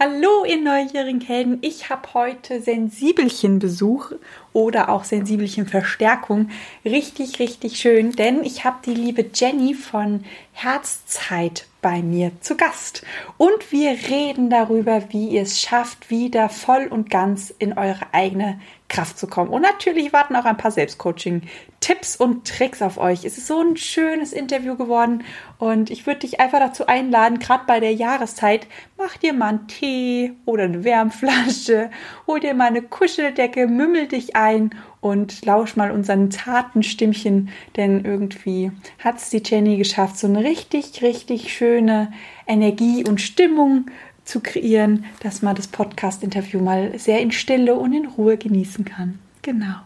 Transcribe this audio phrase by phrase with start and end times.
[0.00, 1.58] Hallo, ihr neugierigen Helden.
[1.60, 4.12] Ich habe heute Sensibelchen-Besuch
[4.52, 6.50] oder auch Sensibelchen-Verstärkung.
[6.84, 13.04] Richtig, richtig schön, denn ich habe die liebe Jenny von Herzzeit bei mir zu Gast.
[13.38, 18.60] Und wir reden darüber, wie ihr es schafft, wieder voll und ganz in eure eigene
[18.88, 19.50] Kraft zu kommen.
[19.50, 23.24] Und natürlich warten auch ein paar Selbstcoaching-Tipps und Tricks auf euch.
[23.24, 25.24] Es ist so ein schönes Interview geworden
[25.58, 28.66] und ich würde dich einfach dazu einladen, gerade bei der Jahreszeit,
[28.96, 31.90] mach dir mal einen Tee oder eine Wärmflasche,
[32.26, 34.70] hol dir mal eine Kuscheldecke, mümmel dich ein
[35.00, 40.42] und lausch mal unseren zarten Stimmchen, denn irgendwie hat es die Jenny geschafft, so eine
[40.42, 42.12] richtig, richtig schöne
[42.46, 43.86] Energie und Stimmung
[44.28, 49.18] zu kreieren, dass man das Podcast-Interview mal sehr in Stille und in Ruhe genießen kann.
[49.40, 49.76] Genau.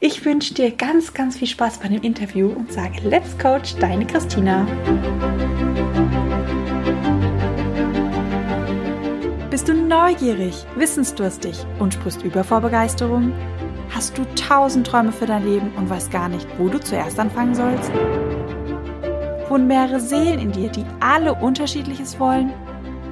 [0.00, 4.06] Ich wünsche dir ganz, ganz viel Spaß bei dem Interview und sage Let's Coach, deine
[4.06, 4.66] Christina.
[9.50, 13.32] Bist du neugierig, wissensdurstig und sprichst über vor Begeisterung?
[13.90, 17.54] Hast du tausend Träume für dein Leben und weißt gar nicht, wo du zuerst anfangen
[17.54, 17.90] sollst?
[19.50, 22.52] Wohnen mehrere Seelen in dir, die alle unterschiedliches wollen?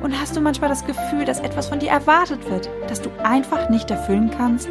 [0.03, 3.69] Und hast du manchmal das Gefühl, dass etwas von dir erwartet wird, das du einfach
[3.69, 4.71] nicht erfüllen kannst?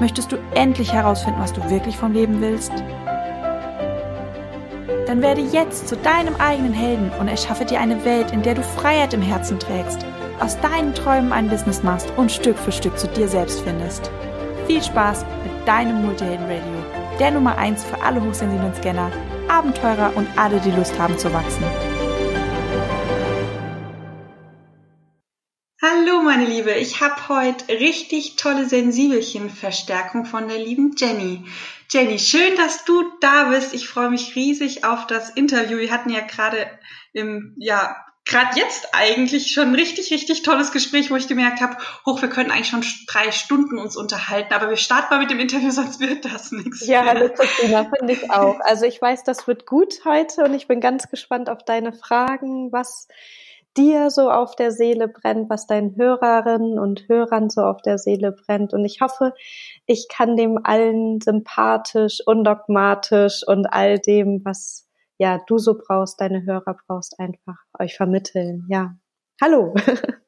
[0.00, 2.72] Möchtest du endlich herausfinden, was du wirklich vom Leben willst?
[5.06, 8.62] Dann werde jetzt zu deinem eigenen Helden und erschaffe dir eine Welt, in der du
[8.62, 10.04] Freiheit im Herzen trägst,
[10.38, 14.10] aus deinen Träumen ein Business machst und Stück für Stück zu dir selbst findest.
[14.66, 19.10] Viel Spaß mit deinem Multihelden Radio, der Nummer 1 für alle hochsensiblen Scanner,
[19.48, 21.64] Abenteurer und alle, die Lust haben zu wachsen.
[25.98, 31.44] Hallo meine Liebe, ich habe heute richtig tolle Sensibelchen-Verstärkung von der lieben Jenny.
[31.90, 33.74] Jenny, schön, dass du da bist.
[33.74, 35.78] Ich freue mich riesig auf das Interview.
[35.78, 36.70] Wir hatten ja gerade
[37.12, 41.76] im ja gerade jetzt eigentlich schon ein richtig, richtig tolles Gespräch, wo ich gemerkt habe,
[42.06, 45.40] hoch, wir können eigentlich schon drei Stunden uns unterhalten, aber wir starten mal mit dem
[45.40, 46.86] Interview, sonst wird das nichts.
[46.86, 48.60] Ja, hallo Christina, finde ich auch.
[48.60, 52.70] Also ich weiß, das wird gut heute und ich bin ganz gespannt auf deine Fragen,
[52.70, 53.08] was
[53.76, 58.32] dir so auf der Seele brennt, was deinen Hörerinnen und Hörern so auf der Seele
[58.32, 58.72] brennt.
[58.72, 59.34] Und ich hoffe,
[59.86, 66.44] ich kann dem allen sympathisch, undogmatisch und all dem, was ja du so brauchst, deine
[66.44, 68.66] Hörer brauchst, einfach euch vermitteln.
[68.68, 68.94] Ja.
[69.40, 69.72] Hallo.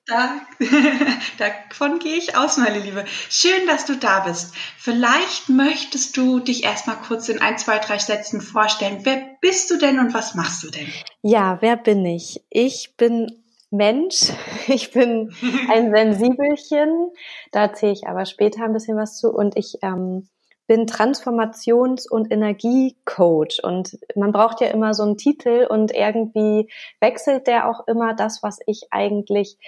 [0.06, 0.40] Da,
[1.38, 3.04] davon gehe ich aus, meine Liebe.
[3.28, 4.54] Schön, dass du da bist.
[4.76, 9.00] Vielleicht möchtest du dich erstmal kurz in ein, zwei, drei Sätzen vorstellen.
[9.02, 10.86] Wer bist du denn und was machst du denn?
[11.22, 12.40] Ja, wer bin ich?
[12.50, 14.32] Ich bin Mensch.
[14.68, 15.34] Ich bin
[15.68, 17.10] ein Sensibelchen.
[17.50, 19.30] Da erzähle ich aber später ein bisschen was zu.
[19.30, 20.28] Und ich ähm,
[20.70, 26.70] bin Transformations- und Energiecoach und man braucht ja immer so einen Titel und irgendwie
[27.00, 29.58] wechselt der auch immer das, was ich eigentlich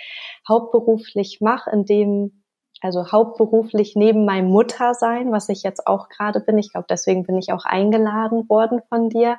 [0.48, 2.44] hauptberuflich mache, in dem
[2.82, 6.56] also hauptberuflich neben meinem Muttersein, was ich jetzt auch gerade bin.
[6.56, 9.38] Ich glaube, deswegen bin ich auch eingeladen worden von dir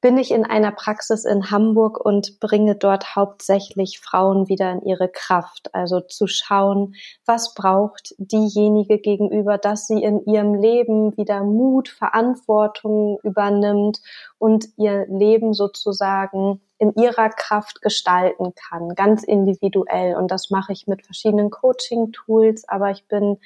[0.00, 5.08] bin ich in einer Praxis in Hamburg und bringe dort hauptsächlich Frauen wieder in ihre
[5.08, 5.74] Kraft.
[5.74, 6.94] Also zu schauen,
[7.26, 14.00] was braucht diejenige gegenüber, dass sie in ihrem Leben wieder Mut, Verantwortung übernimmt
[14.38, 20.16] und ihr Leben sozusagen in ihrer Kraft gestalten kann, ganz individuell.
[20.16, 23.36] Und das mache ich mit verschiedenen Coaching-Tools, aber ich bin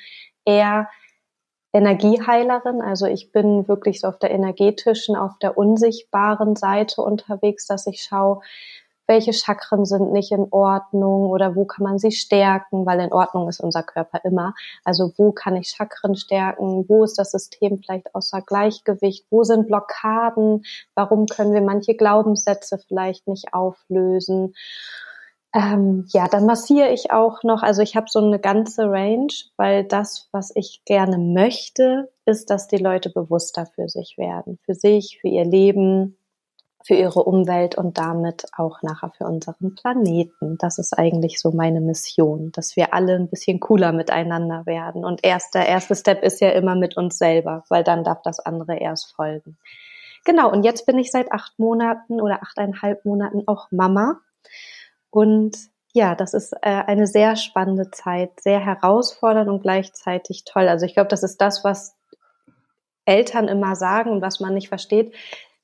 [0.44, 0.88] eher
[1.74, 2.80] Energieheilerin.
[2.80, 8.02] Also ich bin wirklich so auf der energetischen, auf der unsichtbaren Seite unterwegs, dass ich
[8.02, 8.40] schaue,
[9.06, 13.48] welche Chakren sind nicht in Ordnung oder wo kann man sie stärken, weil in Ordnung
[13.48, 14.54] ist unser Körper immer.
[14.82, 19.66] Also wo kann ich Chakren stärken, wo ist das System vielleicht außer Gleichgewicht, wo sind
[19.66, 20.64] Blockaden,
[20.94, 24.54] warum können wir manche Glaubenssätze vielleicht nicht auflösen
[25.54, 29.84] ähm, ja, dann massiere ich auch noch, also ich habe so eine ganze Range, weil
[29.84, 35.18] das, was ich gerne möchte, ist, dass die Leute bewusster für sich werden, für sich,
[35.20, 36.16] für ihr Leben,
[36.84, 40.58] für ihre Umwelt und damit auch nachher für unseren Planeten.
[40.58, 45.04] Das ist eigentlich so meine Mission, dass wir alle ein bisschen cooler miteinander werden.
[45.04, 48.40] Und erst der erste Step ist ja immer mit uns selber, weil dann darf das
[48.40, 49.56] andere erst folgen.
[50.24, 54.20] Genau, und jetzt bin ich seit acht Monaten oder achteinhalb Monaten auch Mama
[55.14, 55.56] und
[55.92, 60.66] ja, das ist äh, eine sehr spannende Zeit, sehr herausfordernd und gleichzeitig toll.
[60.66, 61.94] Also ich glaube, das ist das, was
[63.04, 65.14] Eltern immer sagen und was man nicht versteht,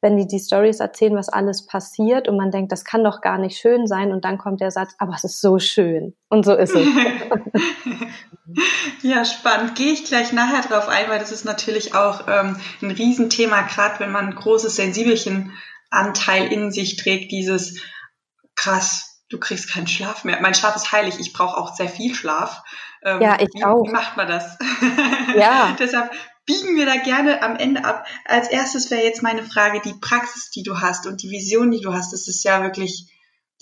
[0.00, 3.38] wenn die die Stories erzählen, was alles passiert und man denkt, das kann doch gar
[3.38, 6.54] nicht schön sein und dann kommt der Satz, aber es ist so schön und so
[6.54, 6.86] ist es.
[9.02, 9.74] ja, spannend.
[9.74, 13.98] Gehe ich gleich nachher drauf ein, weil das ist natürlich auch ähm, ein Riesenthema, gerade
[13.98, 15.52] wenn man ein großes Sensibelchen
[15.90, 17.80] Anteil in sich trägt, dieses
[18.54, 20.40] krass, du kriegst keinen Schlaf mehr.
[20.42, 21.18] Mein Schlaf ist heilig.
[21.18, 22.62] Ich brauche auch sehr viel Schlaf.
[23.02, 23.86] Ähm, ja, ich wie, auch.
[23.86, 24.58] Wie macht man das?
[25.34, 25.76] Ja.
[25.78, 26.10] Deshalb
[26.44, 28.04] biegen wir da gerne am Ende ab.
[28.24, 31.80] Als erstes wäre jetzt meine Frage, die Praxis, die du hast und die Vision, die
[31.80, 32.12] du hast.
[32.12, 33.08] Das ist ja wirklich,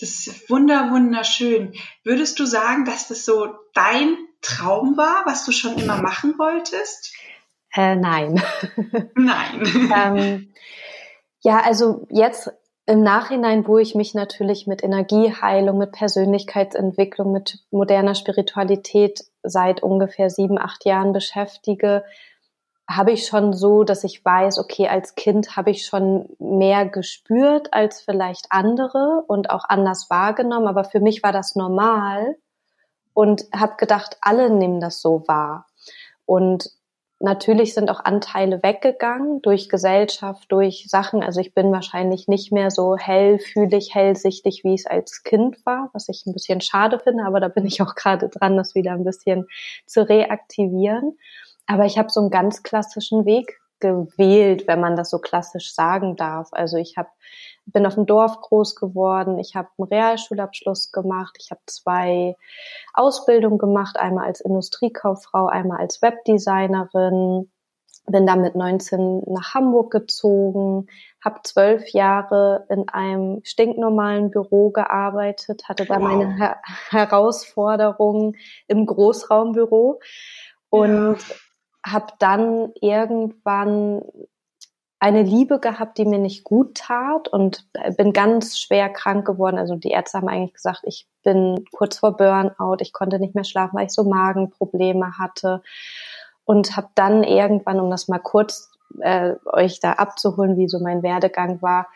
[0.01, 1.75] das ist wunder, wunderschön.
[2.05, 7.13] Würdest du sagen, dass das so dein Traum war, was du schon immer machen wolltest?
[7.75, 8.43] Äh, nein.
[9.15, 9.93] Nein.
[9.95, 10.55] ähm,
[11.41, 12.51] ja, also jetzt
[12.89, 20.31] im Nachhinein, wo ich mich natürlich mit Energieheilung, mit Persönlichkeitsentwicklung, mit moderner Spiritualität seit ungefähr
[20.31, 22.03] sieben, acht Jahren beschäftige,
[22.89, 27.75] habe ich schon so, dass ich weiß, okay, als Kind habe ich schon mehr gespürt
[27.75, 32.37] als vielleicht andere und auch anders wahrgenommen, aber für mich war das normal
[33.13, 35.67] und habe gedacht, alle nehmen das so wahr.
[36.25, 36.71] Und
[37.21, 41.23] natürlich sind auch Anteile weggegangen durch Gesellschaft, durch Sachen.
[41.23, 46.09] Also ich bin wahrscheinlich nicht mehr so hellfühlig, hellsichtig, wie es als Kind war, was
[46.09, 49.05] ich ein bisschen schade finde, aber da bin ich auch gerade dran, das wieder ein
[49.05, 49.47] bisschen
[49.87, 51.19] zu reaktivieren.
[51.67, 56.17] Aber ich habe so einen ganz klassischen Weg gewählt, wenn man das so klassisch sagen
[56.17, 56.49] darf.
[56.53, 57.11] Also ich habe
[57.73, 62.37] bin auf dem Dorf groß geworden, ich habe einen Realschulabschluss gemacht, ich habe zwei
[62.95, 67.51] Ausbildungen gemacht, einmal als Industriekauffrau, einmal als Webdesignerin,
[68.11, 70.87] bin dann mit 19 nach Hamburg gezogen,
[71.23, 76.57] habe zwölf Jahre in einem stinknormalen Büro gearbeitet, hatte da meine Her
[76.91, 78.37] Herausforderungen
[78.67, 80.01] im Großraumbüro
[80.71, 81.93] und ja.
[81.93, 84.03] habe dann irgendwann
[85.01, 87.67] eine Liebe gehabt, die mir nicht gut tat und
[87.97, 89.59] bin ganz schwer krank geworden.
[89.59, 93.45] Also die Ärzte haben eigentlich gesagt, ich bin kurz vor Burnout, ich konnte nicht mehr
[93.45, 95.63] schlafen, weil ich so Magenprobleme hatte
[96.45, 101.03] und habe dann irgendwann, um das mal kurz äh, euch da abzuholen, wie so mein
[101.03, 101.87] Werdegang war,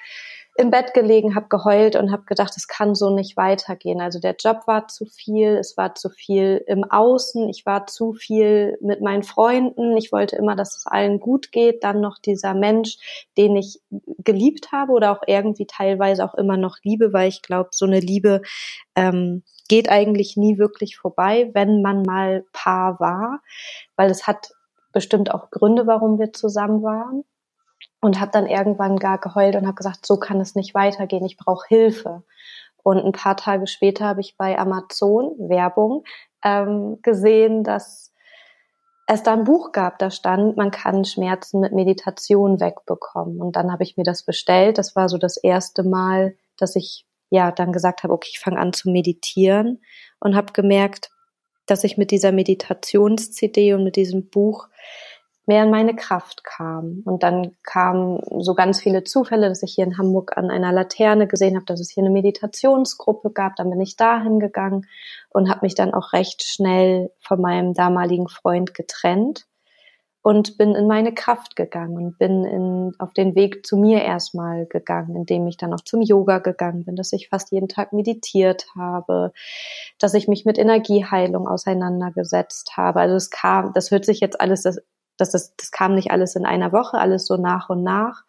[0.55, 4.03] im Bett gelegen, habe geheult und habe gedacht, es kann so nicht weitergehen.
[4.03, 8.13] Also der Job war zu viel, es war zu viel im Außen, ich war zu
[8.13, 11.83] viel mit meinen Freunden, ich wollte immer, dass es allen gut geht.
[11.85, 12.99] Dann noch dieser Mensch,
[13.39, 13.81] den ich
[14.19, 18.01] geliebt habe oder auch irgendwie teilweise auch immer noch liebe, weil ich glaube, so eine
[18.01, 18.43] Liebe
[18.95, 23.41] ähm, geht eigentlich nie wirklich vorbei, wenn man mal Paar war,
[23.97, 24.53] weil es hat
[24.93, 27.25] bestimmt auch Gründe, warum wir zusammen waren
[28.01, 31.37] und habe dann irgendwann gar geheult und habe gesagt, so kann es nicht weitergehen, ich
[31.37, 32.23] brauche Hilfe.
[32.83, 36.05] Und ein paar Tage später habe ich bei Amazon Werbung
[36.45, 38.13] ähm, gesehen, dass
[39.07, 43.41] es da ein Buch gab, da stand, man kann Schmerzen mit Meditation wegbekommen.
[43.41, 44.79] Und dann habe ich mir das bestellt.
[44.79, 48.59] Das war so das erste Mal, dass ich ja dann gesagt habe, okay, ich fange
[48.59, 49.83] an zu meditieren
[50.21, 51.11] und habe gemerkt,
[51.67, 54.69] dass ich mit dieser Meditations-CD und mit diesem Buch
[55.47, 57.03] mehr in meine Kraft kam.
[57.05, 61.27] Und dann kamen so ganz viele Zufälle, dass ich hier in Hamburg an einer Laterne
[61.27, 63.57] gesehen habe, dass es hier eine Meditationsgruppe gab.
[63.57, 64.87] Dann bin ich dahin gegangen
[65.31, 69.47] und habe mich dann auch recht schnell von meinem damaligen Freund getrennt
[70.23, 74.67] und bin in meine Kraft gegangen und bin in, auf den Weg zu mir erstmal
[74.67, 78.67] gegangen, indem ich dann auch zum Yoga gegangen bin, dass ich fast jeden Tag meditiert
[78.77, 79.33] habe,
[79.99, 83.01] dass ich mich mit Energieheilung auseinandergesetzt habe.
[83.01, 84.63] Also es kam, das hört sich jetzt alles,
[85.17, 88.25] das das, das, kam nicht alles in einer Woche, alles so nach und nach.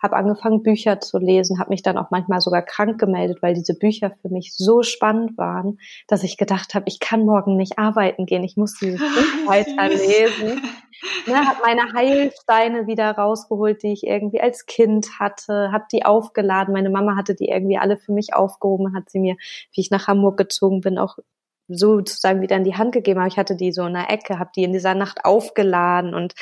[0.00, 3.74] Habe angefangen, Bücher zu lesen, habe mich dann auch manchmal sogar krank gemeldet, weil diese
[3.74, 8.26] Bücher für mich so spannend waren, dass ich gedacht habe, ich kann morgen nicht arbeiten
[8.26, 10.62] gehen, ich muss dieses Buch weiterlesen.
[11.26, 16.72] Ne, habe meine Heilsteine wieder rausgeholt, die ich irgendwie als Kind hatte, habe die aufgeladen.
[16.72, 19.36] Meine Mama hatte die irgendwie alle für mich aufgehoben, hat sie mir,
[19.72, 21.18] wie ich nach Hamburg gezogen bin, auch
[21.68, 23.28] sozusagen wieder in die Hand gegeben habe.
[23.28, 26.34] Ich hatte die so in der Ecke, habe die in dieser Nacht aufgeladen und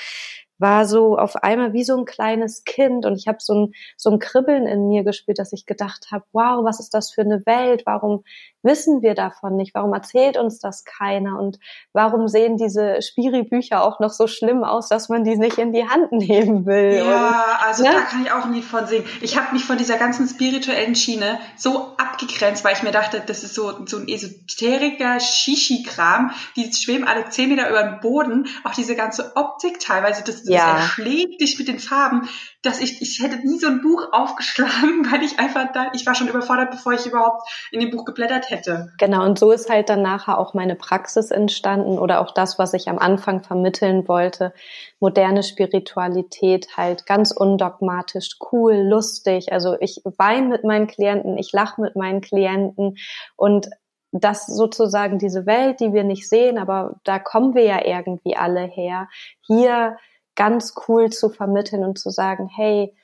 [0.59, 4.11] war so auf einmal wie so ein kleines Kind und ich habe so ein, so
[4.11, 7.45] ein Kribbeln in mir gespürt, dass ich gedacht habe, wow, was ist das für eine
[7.47, 7.83] Welt?
[7.87, 8.25] Warum
[8.63, 9.75] wissen wir davon nicht?
[9.75, 11.39] Warum erzählt uns das keiner?
[11.39, 11.59] Und
[11.93, 15.87] warum sehen diese Spiri-Bücher auch noch so schlimm aus, dass man die nicht in die
[15.89, 16.97] Hand nehmen will?
[16.97, 17.91] Ja, und, also ne?
[17.93, 19.05] da kann ich auch nie von singen.
[19.21, 23.45] Ich habe mich von dieser ganzen spirituellen Schiene so abgegrenzt, weil ich mir dachte, das
[23.45, 26.31] ist so, so ein esoteriker Shishi-Kram.
[26.57, 28.47] Die schweben alle zehn Meter über den Boden.
[28.65, 30.77] Auch diese ganze Optik teilweise, das das ja.
[30.77, 32.29] erschlägt dich mit den Farben,
[32.63, 36.15] dass ich, ich hätte nie so ein Buch aufgeschlagen, weil ich einfach da, ich war
[36.15, 38.93] schon überfordert, bevor ich überhaupt in dem Buch geblättert hätte.
[38.99, 42.75] Genau, und so ist halt dann nachher auch meine Praxis entstanden oder auch das, was
[42.75, 44.53] ich am Anfang vermitteln wollte.
[45.01, 49.53] Moderne Spiritualität halt ganz undogmatisch, cool, lustig.
[49.53, 52.97] Also ich weine mit meinen Klienten, ich lache mit meinen Klienten
[53.37, 53.69] und
[54.15, 58.63] dass sozusagen diese Welt, die wir nicht sehen, aber da kommen wir ja irgendwie alle
[58.63, 59.09] her,
[59.41, 59.97] hier
[60.37, 62.95] ganz cool zu vermitteln und zu sagen, hey,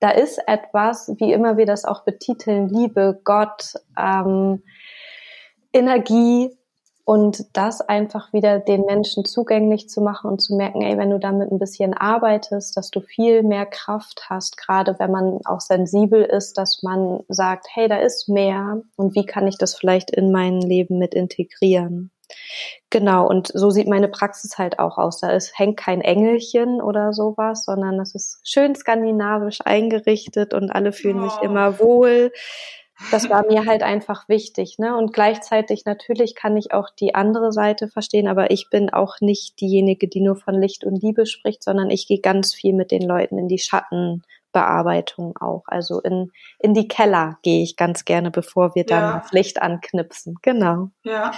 [0.00, 4.62] da ist etwas, wie immer wir das auch betiteln, Liebe, Gott, ähm,
[5.72, 6.56] Energie
[7.04, 11.18] und das einfach wieder den Menschen zugänglich zu machen und zu merken, ey, wenn du
[11.18, 16.22] damit ein bisschen arbeitest, dass du viel mehr Kraft hast, gerade wenn man auch sensibel
[16.22, 20.30] ist, dass man sagt, hey, da ist mehr und wie kann ich das vielleicht in
[20.30, 22.10] mein Leben mit integrieren?
[22.90, 25.20] Genau, und so sieht meine Praxis halt auch aus.
[25.20, 30.92] Da ist, hängt kein Engelchen oder sowas, sondern das ist schön skandinavisch eingerichtet und alle
[30.92, 31.28] fühlen oh.
[31.28, 32.30] sich immer wohl
[33.10, 34.96] das war mir halt einfach wichtig, ne?
[34.96, 39.60] Und gleichzeitig natürlich kann ich auch die andere Seite verstehen, aber ich bin auch nicht
[39.60, 43.02] diejenige, die nur von Licht und Liebe spricht, sondern ich gehe ganz viel mit den
[43.02, 43.58] Leuten in die
[44.52, 45.64] Schattenbearbeitung auch.
[45.66, 49.18] Also in, in die Keller gehe ich ganz gerne, bevor wir dann ja.
[49.20, 50.36] das Licht anknipsen.
[50.42, 50.90] Genau.
[51.02, 51.32] Ja,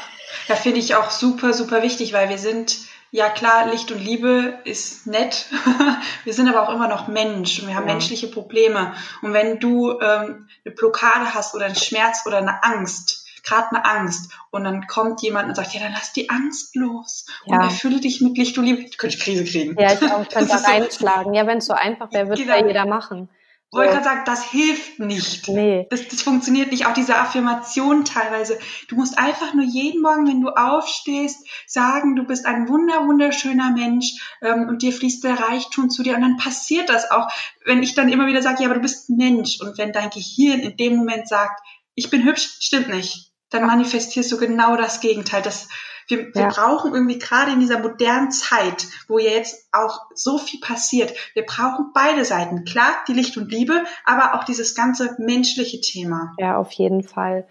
[0.49, 2.77] da finde ich auch super, super wichtig, weil wir sind
[3.11, 5.47] ja klar, Licht und Liebe ist nett.
[6.25, 7.93] wir sind aber auch immer noch Mensch und wir haben ja.
[7.93, 8.95] menschliche Probleme.
[9.23, 13.85] Und wenn du ähm, eine Blockade hast oder einen Schmerz oder eine Angst, gerade eine
[13.85, 17.57] Angst, und dann kommt jemand und sagt, ja, dann lass die Angst los ja.
[17.57, 18.85] und erfülle dich mit Licht und Liebe.
[18.85, 19.77] Du könntest Krise kriegen.
[19.79, 21.33] Ja, ich auch, könnte da reinschlagen.
[21.33, 22.57] So, ja, wenn es so einfach wäre, würde genau.
[22.57, 23.29] ja jeder machen.
[23.71, 23.81] So.
[23.81, 25.49] Wollte gerade sagen, das hilft nicht.
[25.49, 25.89] Nee.
[25.91, 26.87] Das, das funktioniert nicht.
[26.87, 28.61] Auch diese Affirmation teilweise.
[28.87, 33.73] Du musst einfach nur jeden Morgen, wenn du aufstehst, sagen, du bist ein wunder, wunderschöner
[33.73, 36.15] Mensch ähm, und dir fließt der Reichtum zu dir.
[36.15, 37.27] Und dann passiert das auch,
[37.65, 39.61] wenn ich dann immer wieder sage, ja, aber du bist Mensch.
[39.61, 41.61] Und wenn dein Gehirn in dem Moment sagt,
[41.97, 45.43] ich bin hübsch, stimmt nicht, dann manifestierst du genau das Gegenteil.
[45.43, 45.69] Das
[46.09, 50.61] wir, wir brauchen irgendwie gerade in dieser modernen Zeit, wo ja jetzt auch so viel
[50.61, 52.65] passiert, wir brauchen beide Seiten.
[52.65, 56.33] Klar, die Licht und Liebe, aber auch dieses ganze menschliche Thema.
[56.39, 57.47] Ja, auf jeden Fall.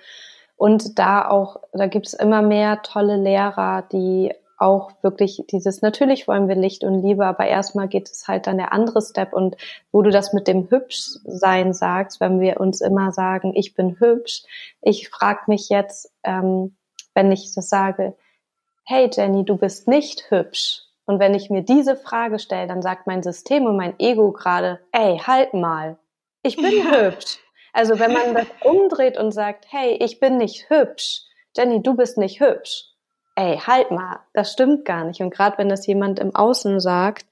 [0.55, 4.31] Und da auch, da gibt's immer mehr tolle Lehrer, die
[4.63, 8.57] auch wirklich dieses, natürlich wollen wir Licht und Liebe, aber erstmal geht es halt dann
[8.57, 9.57] der andere Step und
[9.91, 14.43] wo du das mit dem Hübschsein sagst, wenn wir uns immer sagen, ich bin hübsch,
[14.81, 16.75] ich frage mich jetzt, ähm,
[17.13, 18.15] wenn ich das sage,
[18.85, 20.81] hey Jenny, du bist nicht hübsch.
[21.05, 24.79] Und wenn ich mir diese Frage stelle, dann sagt mein System und mein Ego gerade,
[24.93, 25.97] ey, halt mal,
[26.41, 27.05] ich bin ja.
[27.05, 27.39] hübsch.
[27.73, 31.23] Also wenn man das umdreht und sagt, hey, ich bin nicht hübsch,
[31.57, 32.92] Jenny, du bist nicht hübsch.
[33.35, 35.21] Ey, halt mal, das stimmt gar nicht.
[35.21, 37.25] Und gerade wenn das jemand im Außen sagt,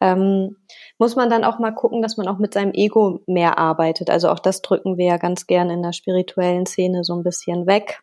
[0.00, 0.56] ähm,
[0.98, 4.08] muss man dann auch mal gucken, dass man auch mit seinem Ego mehr arbeitet.
[4.08, 7.66] Also auch das drücken wir ja ganz gern in der spirituellen Szene so ein bisschen
[7.66, 8.00] weg.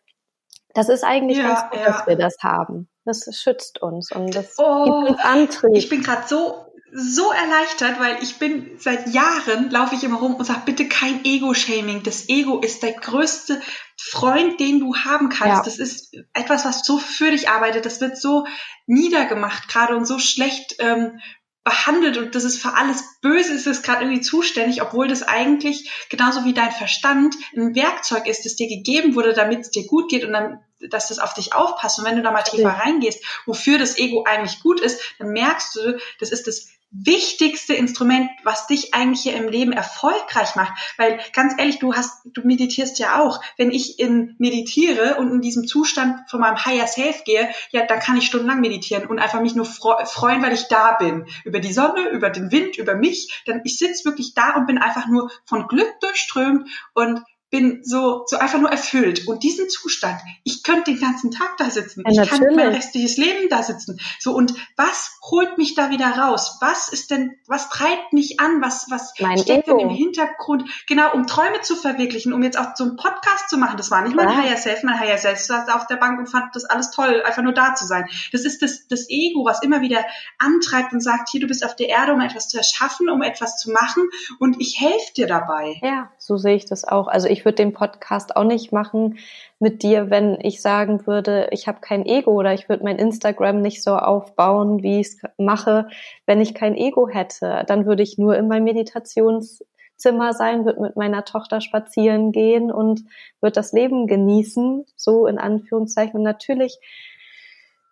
[0.74, 1.86] Das ist eigentlich ja, ganz gut, ja.
[1.86, 2.88] dass wir das haben.
[3.04, 5.74] Das schützt uns und das oh, gibt uns Antrieb.
[5.74, 6.63] Ich bin gerade so
[6.96, 11.24] so erleichtert, weil ich bin seit Jahren laufe ich immer rum und sage bitte kein
[11.24, 12.04] Ego-Shaming.
[12.04, 13.60] Das Ego ist der größte
[14.00, 15.56] Freund, den du haben kannst.
[15.56, 15.62] Ja.
[15.64, 17.84] Das ist etwas, was so für dich arbeitet.
[17.84, 18.46] Das wird so
[18.86, 21.18] niedergemacht gerade und so schlecht ähm,
[21.64, 25.90] behandelt und das ist für alles Böse ist es gerade irgendwie zuständig, obwohl das eigentlich
[26.10, 30.10] genauso wie dein Verstand ein Werkzeug ist, das dir gegeben wurde, damit es dir gut
[30.10, 30.60] geht und dann,
[30.90, 31.98] dass das auf dich aufpasst.
[31.98, 35.74] Und wenn du da mal tiefer reingehst, wofür das Ego eigentlich gut ist, dann merkst
[35.74, 40.72] du, das ist das wichtigste Instrument, was dich eigentlich hier im Leben erfolgreich macht.
[40.96, 43.42] Weil ganz ehrlich, du hast, du meditierst ja auch.
[43.56, 47.98] Wenn ich in meditiere und in diesem Zustand von meinem Higher Self gehe, ja, dann
[47.98, 51.26] kann ich stundenlang meditieren und einfach mich nur freuen, weil ich da bin.
[51.44, 53.42] Über die Sonne, über den Wind, über mich.
[53.46, 57.20] Dann ich sitze wirklich da und bin einfach nur von Glück durchströmt und
[57.54, 59.28] bin so, so einfach nur erfüllt.
[59.28, 62.02] Und diesen Zustand, ich könnte den ganzen Tag da sitzen.
[62.04, 64.00] Ja, ich kann mein restliches Leben da sitzen.
[64.18, 66.58] So, und was holt mich da wieder raus?
[66.60, 68.60] Was ist denn, was treibt mich an?
[68.60, 69.78] Was, was mein steckt Ego.
[69.78, 70.68] denn im Hintergrund?
[70.88, 73.76] Genau, um Träume zu verwirklichen, um jetzt auch so einen Podcast zu machen.
[73.76, 74.36] Das war nicht mein ja.
[74.36, 74.82] Higher Self.
[74.82, 77.76] Mein Higher Self saß auf der Bank und fand das alles toll, einfach nur da
[77.76, 78.08] zu sein.
[78.32, 80.04] Das ist das, das Ego, was immer wieder
[80.38, 83.58] antreibt und sagt, hier, du bist auf der Erde, um etwas zu erschaffen, um etwas
[83.58, 84.08] zu machen
[84.40, 85.78] und ich helfe dir dabei.
[85.84, 87.06] Ja, so sehe ich das auch.
[87.06, 89.18] Also ich würde den Podcast auch nicht machen
[89.58, 93.60] mit dir, wenn ich sagen würde, ich habe kein Ego oder ich würde mein Instagram
[93.60, 95.88] nicht so aufbauen, wie ich es mache,
[96.26, 97.64] wenn ich kein Ego hätte.
[97.66, 103.04] Dann würde ich nur in meinem Meditationszimmer sein, würde mit meiner Tochter spazieren gehen und
[103.40, 106.16] würde das Leben genießen, so in Anführungszeichen.
[106.16, 106.78] Und natürlich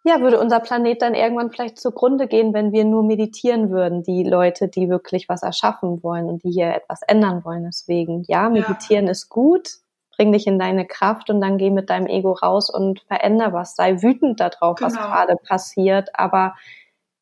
[0.04, 4.25] ja, würde unser Planet dann irgendwann vielleicht zugrunde gehen, wenn wir nur meditieren würden, die
[4.25, 7.64] Leute, die wirklich was erschaffen wollen und die hier etwas ändern wollen.
[7.64, 9.12] Deswegen, ja, meditieren ja.
[9.12, 9.68] ist gut,
[10.16, 13.76] bring dich in deine Kraft und dann geh mit deinem Ego raus und veränder was.
[13.76, 14.90] Sei wütend darauf, genau.
[14.90, 16.54] was gerade passiert, aber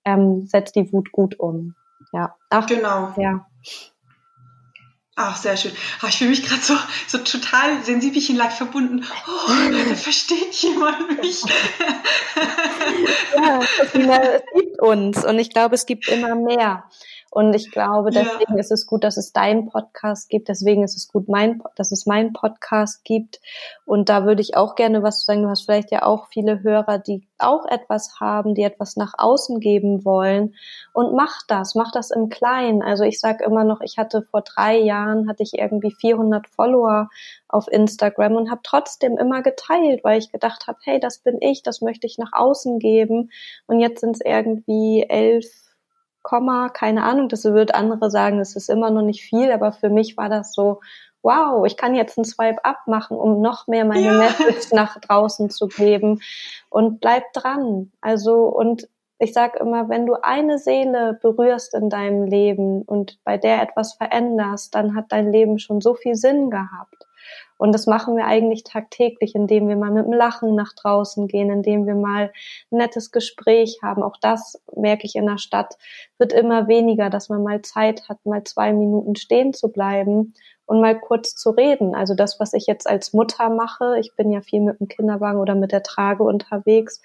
[0.07, 1.75] ähm, setz die Wut gut um.
[2.13, 2.35] Ja.
[2.49, 3.13] Ach, genau.
[3.17, 3.47] Ja.
[5.23, 5.73] Ach, sehr schön.
[6.01, 6.75] Ach, ich fühle mich gerade so,
[7.07, 9.05] so total sensibelchen leicht verbunden.
[9.29, 11.43] Oh, da versteht jemand mich.
[13.37, 13.93] ja, es
[14.55, 16.85] gibt uns und ich glaube, es gibt immer mehr.
[17.31, 18.59] Und ich glaube, deswegen ja.
[18.59, 20.49] ist es gut, dass es deinen Podcast gibt.
[20.49, 23.41] Deswegen ist es gut, mein, dass es meinen Podcast gibt.
[23.85, 25.45] Und da würde ich auch gerne was sagen.
[25.45, 29.61] Du hast vielleicht ja auch viele Hörer, die auch etwas haben, die etwas nach außen
[29.61, 30.57] geben wollen.
[30.93, 32.83] Und mach das, mach das im Kleinen.
[32.83, 37.11] Also ich sage immer noch, ich hatte vor drei Jahren, hatte ich irgendwie 400 Follower
[37.49, 41.63] auf Instagram und habe trotzdem immer geteilt, weil ich gedacht habe, hey, das bin ich,
[41.63, 43.31] das möchte ich nach außen geben.
[43.69, 45.70] Und jetzt sind es irgendwie elf
[46.31, 49.89] Komma, keine Ahnung, das wird andere sagen, das ist immer noch nicht viel, aber für
[49.89, 50.79] mich war das so,
[51.23, 54.19] wow, ich kann jetzt einen Swipe up machen, um noch mehr meine ja.
[54.19, 56.21] Message nach draußen zu geben
[56.69, 57.91] und bleib dran.
[58.01, 63.37] Also und ich sage immer, wenn du eine Seele berührst in deinem Leben und bei
[63.37, 67.09] der etwas veränderst, dann hat dein Leben schon so viel Sinn gehabt.
[67.61, 71.51] Und das machen wir eigentlich tagtäglich, indem wir mal mit dem Lachen nach draußen gehen,
[71.51, 72.33] indem wir mal
[72.73, 74.03] ein nettes Gespräch haben.
[74.03, 75.77] Auch das merke ich in der Stadt,
[76.17, 80.33] wird immer weniger, dass man mal Zeit hat, mal zwei Minuten stehen zu bleiben
[80.65, 81.95] und mal kurz zu reden.
[81.95, 85.39] Also das, was ich jetzt als Mutter mache, ich bin ja viel mit dem Kinderwagen
[85.39, 87.03] oder mit der Trage unterwegs,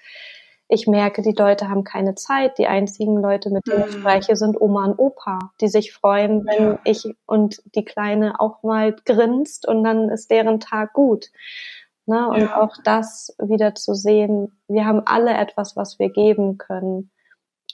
[0.68, 2.58] ich merke, die Leute haben keine Zeit.
[2.58, 4.00] Die einzigen Leute, mit denen ich mhm.
[4.00, 6.78] spreche, sind Oma und Opa, die sich freuen, wenn ja.
[6.84, 11.30] ich und die Kleine auch mal grinst und dann ist deren Tag gut.
[12.06, 12.28] Ne?
[12.28, 12.60] Und ja.
[12.60, 17.10] auch das wieder zu sehen, wir haben alle etwas, was wir geben können.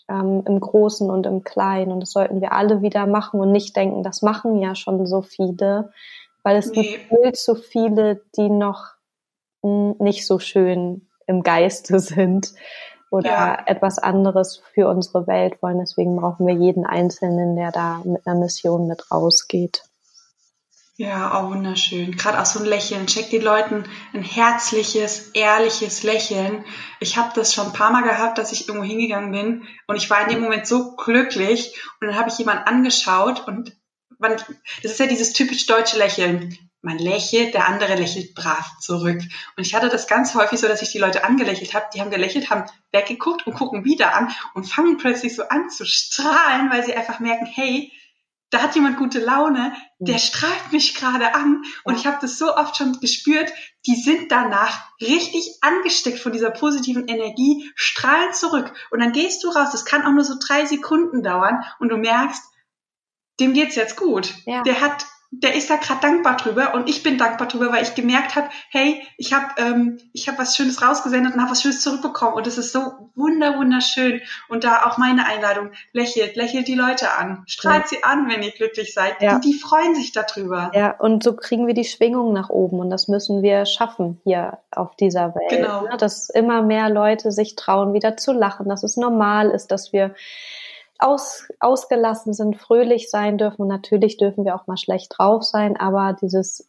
[0.09, 1.93] Ähm, im Großen und im Kleinen.
[1.93, 5.23] Und das sollten wir alle wieder machen und nicht denken, das machen ja schon so
[5.23, 5.93] viele,
[6.43, 6.83] weil es nee.
[6.83, 8.95] gibt viel zu viele, die noch
[9.63, 12.53] hm, nicht so schön im Geiste sind
[13.11, 13.63] oder ja.
[13.67, 15.79] etwas anderes für unsere Welt wollen.
[15.79, 19.83] Deswegen brauchen wir jeden Einzelnen, der da mit einer Mission mit rausgeht.
[20.97, 22.17] Ja, auch wunderschön.
[22.17, 23.07] Gerade auch so ein Lächeln.
[23.07, 26.65] Check die Leuten ein herzliches, ehrliches Lächeln.
[27.01, 30.09] Ich habe das schon ein paar Mal gehabt, dass ich irgendwo hingegangen bin und ich
[30.11, 33.77] war in dem Moment so glücklich und dann habe ich jemanden angeschaut und
[34.19, 34.37] man,
[34.83, 39.21] das ist ja dieses typisch deutsche Lächeln man lächelt, der andere lächelt brav zurück.
[39.57, 42.11] Und ich hatte das ganz häufig so, dass ich die Leute angelächelt habe, die haben
[42.11, 46.85] gelächelt, haben weggeguckt und gucken wieder an und fangen plötzlich so an zu strahlen, weil
[46.85, 47.93] sie einfach merken, hey,
[48.51, 51.63] da hat jemand gute Laune, der strahlt mich gerade an.
[51.85, 53.51] Und ich habe das so oft schon gespürt,
[53.87, 58.75] die sind danach richtig angesteckt von dieser positiven Energie, strahlen zurück.
[58.91, 61.97] Und dann gehst du raus, das kann auch nur so drei Sekunden dauern und du
[61.97, 62.43] merkst,
[63.41, 64.35] dem geht's jetzt gut.
[64.45, 64.63] Ja.
[64.65, 67.95] Der hat der ist da gerade dankbar drüber und ich bin dankbar drüber, weil ich
[67.95, 71.81] gemerkt habe, hey, ich habe ähm, ich habe was Schönes rausgesendet und habe was Schönes
[71.81, 76.75] zurückbekommen und es ist so wunder wunderschön und da auch meine Einladung lächelt, lächelt die
[76.75, 77.89] Leute an, strahlt ja.
[77.89, 79.39] sie an, wenn ihr glücklich seid, ja.
[79.39, 80.71] die, die freuen sich darüber.
[80.75, 84.59] Ja, und so kriegen wir die Schwingung nach oben und das müssen wir schaffen hier
[84.71, 85.83] auf dieser Welt, genau.
[85.83, 85.97] Ne?
[85.97, 90.15] dass immer mehr Leute sich trauen, wieder zu lachen, dass es normal ist, dass wir
[91.03, 93.63] aus, ausgelassen sind, fröhlich sein dürfen.
[93.63, 96.69] Und natürlich dürfen wir auch mal schlecht drauf sein, aber dieses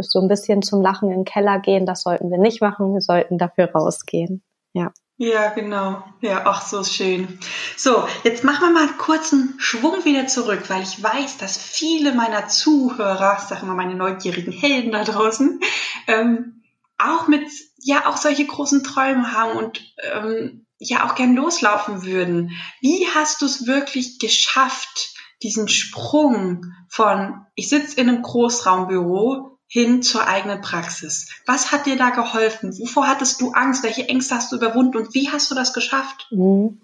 [0.00, 2.94] so ein bisschen zum Lachen in den Keller gehen, das sollten wir nicht machen.
[2.94, 4.42] Wir sollten dafür rausgehen.
[4.72, 4.92] Ja.
[5.16, 6.02] Ja, genau.
[6.22, 7.38] Ja, ach, so schön.
[7.76, 12.14] So, jetzt machen wir mal einen kurzen Schwung wieder zurück, weil ich weiß, dass viele
[12.14, 15.60] meiner Zuhörer, sagen wir meine neugierigen Helden da draußen,
[16.08, 16.64] ähm,
[16.98, 22.50] auch mit, ja, auch solche großen Träume haben und ähm, ja auch gern loslaufen würden.
[22.80, 30.02] Wie hast du es wirklich geschafft, diesen Sprung von ich sitze in einem Großraumbüro hin
[30.02, 31.28] zur eigenen Praxis?
[31.46, 32.76] Was hat dir da geholfen?
[32.78, 33.82] Wovor hattest du Angst?
[33.82, 36.28] Welche Ängste hast du überwunden und wie hast du das geschafft?
[36.30, 36.80] Mhm.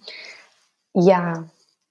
[0.92, 1.44] Ja,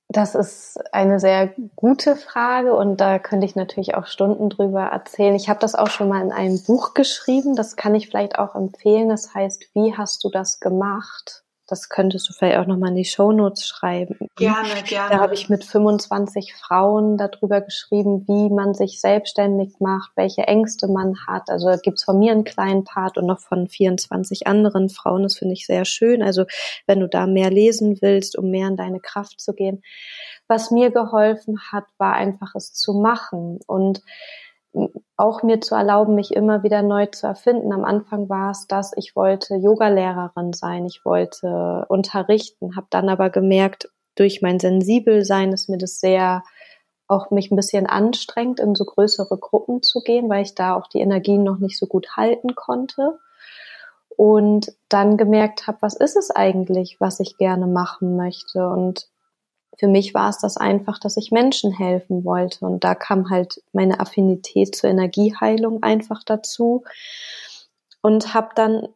[0.10, 5.36] das ist eine sehr gute Frage und da könnte ich natürlich auch Stunden drüber erzählen.
[5.36, 8.56] Ich habe das auch schon mal in einem Buch geschrieben, das kann ich vielleicht auch
[8.56, 9.08] empfehlen.
[9.08, 11.44] Das heißt, wie hast du das gemacht?
[11.70, 14.28] Das könntest du vielleicht auch nochmal in die Shownotes schreiben.
[14.36, 15.10] Gerne, gerne.
[15.10, 20.88] Da habe ich mit 25 Frauen darüber geschrieben, wie man sich selbstständig macht, welche Ängste
[20.88, 21.50] man hat.
[21.50, 25.24] Also da gibt's von mir einen kleinen Part und noch von 24 anderen Frauen.
[25.24, 26.24] Das finde ich sehr schön.
[26.24, 26.46] Also
[26.88, 29.84] wenn du da mehr lesen willst, um mehr in deine Kraft zu gehen.
[30.48, 33.60] Was mir geholfen hat, war einfach es zu machen.
[33.68, 34.02] Und
[35.18, 37.74] auch mir zu erlauben, mich immer wieder neu zu erfinden.
[37.74, 43.30] Am Anfang war es das, ich wollte Yogalehrerin sein, ich wollte unterrichten, habe dann aber
[43.30, 46.44] gemerkt, durch mein Sensibelsein ist mir das sehr
[47.08, 50.88] auch mich ein bisschen anstrengt, in so größere Gruppen zu gehen, weil ich da auch
[50.88, 53.18] die Energien noch nicht so gut halten konnte.
[54.16, 58.68] Und dann gemerkt habe, was ist es eigentlich, was ich gerne machen möchte?
[58.68, 59.10] Und
[59.80, 62.66] für mich war es das einfach, dass ich Menschen helfen wollte.
[62.66, 66.84] Und da kam halt meine Affinität zur Energieheilung einfach dazu.
[68.02, 68.90] Und habe dann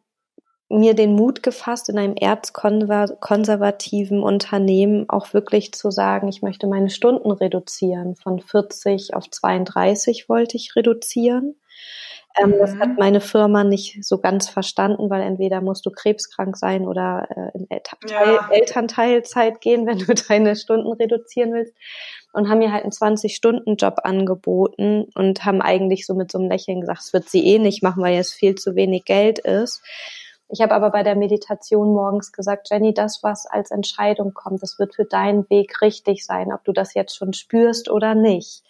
[0.67, 6.89] mir den Mut gefasst, in einem erzkonservativen Unternehmen auch wirklich zu sagen, ich möchte meine
[6.89, 8.15] Stunden reduzieren.
[8.15, 11.55] Von 40 auf 32 wollte ich reduzieren.
[12.39, 12.55] Ähm.
[12.59, 12.95] Das hat mhm.
[12.97, 17.69] meine Firma nicht so ganz verstanden, weil entweder musst du krebskrank sein oder äh, in
[17.69, 18.49] Eltern ja.
[18.51, 21.73] Elternteilzeit gehen, wenn du deine Stunden reduzieren willst.
[22.35, 26.81] Und haben mir halt einen 20-Stunden-Job angeboten und haben eigentlich so mit so einem Lächeln
[26.81, 29.83] gesagt, es wird sie eh nicht machen, weil es viel zu wenig Geld ist.
[30.49, 34.77] Ich habe aber bei der Meditation morgens gesagt, Jenny, das, was als Entscheidung kommt, das
[34.77, 38.63] wird für deinen Weg richtig sein, ob du das jetzt schon spürst oder nicht.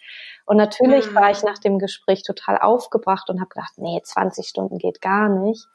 [0.46, 1.14] Und natürlich mhm.
[1.14, 5.28] war ich nach dem Gespräch total aufgebracht und habe gedacht, nee, 20 Stunden geht gar
[5.28, 5.66] nicht.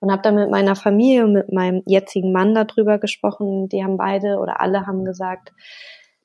[0.00, 3.68] Und habe dann mit meiner Familie und mit meinem jetzigen Mann darüber gesprochen.
[3.68, 5.52] Die haben beide oder alle haben gesagt,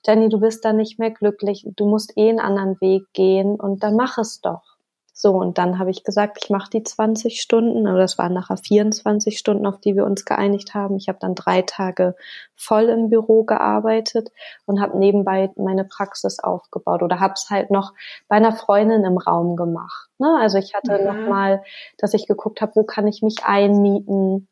[0.05, 3.83] Jenny, du bist da nicht mehr glücklich, du musst eh einen anderen Weg gehen und
[3.83, 4.76] dann mach es doch.
[5.19, 8.55] So, und dann habe ich gesagt, ich mache die 20 Stunden, oder das waren nachher
[8.55, 10.95] 24 Stunden, auf die wir uns geeinigt haben.
[10.95, 12.15] Ich habe dann drei Tage
[12.55, 14.29] voll im Büro gearbeitet
[14.67, 17.93] und habe nebenbei meine Praxis aufgebaut oder habe es halt noch
[18.27, 20.07] bei einer Freundin im Raum gemacht.
[20.19, 20.37] Ne?
[20.39, 21.05] Also ich hatte mhm.
[21.05, 21.63] noch mal,
[21.97, 24.47] dass ich geguckt habe, wo kann ich mich einmieten,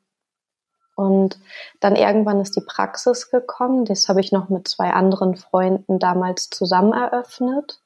[0.97, 1.37] und
[1.81, 3.83] dann irgendwann ist die Praxis gekommen.
[3.83, 7.81] Das habe ich noch mit zwei anderen Freunden damals zusammen eröffnet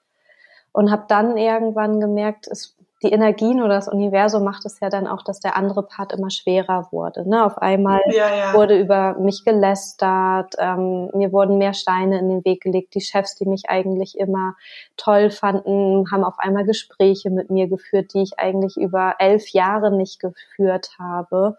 [0.71, 5.07] und habe dann irgendwann gemerkt, es, die Energien oder das Universum macht es ja dann
[5.07, 7.27] auch, dass der andere Part immer schwerer wurde.
[7.27, 7.45] Ne?
[7.45, 8.53] Auf einmal ja, ja.
[8.53, 12.95] wurde über mich gelästert, ähm, mir wurden mehr Steine in den Weg gelegt.
[12.95, 14.55] Die Chefs, die mich eigentlich immer
[14.97, 19.95] toll fanden, haben auf einmal Gespräche mit mir geführt, die ich eigentlich über elf Jahre
[19.95, 21.57] nicht geführt habe.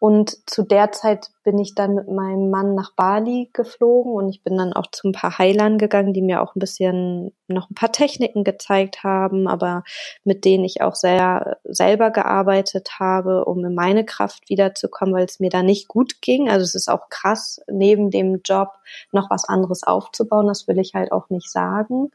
[0.00, 4.44] Und zu der Zeit bin ich dann mit meinem Mann nach Bali geflogen und ich
[4.44, 7.74] bin dann auch zu ein paar Heilern gegangen, die mir auch ein bisschen noch ein
[7.74, 9.82] paar Techniken gezeigt haben, aber
[10.22, 15.40] mit denen ich auch sehr selber gearbeitet habe, um in meine Kraft wiederzukommen, weil es
[15.40, 16.48] mir da nicht gut ging.
[16.48, 18.68] Also es ist auch krass, neben dem Job
[19.10, 20.46] noch was anderes aufzubauen.
[20.46, 22.12] Das will ich halt auch nicht sagen,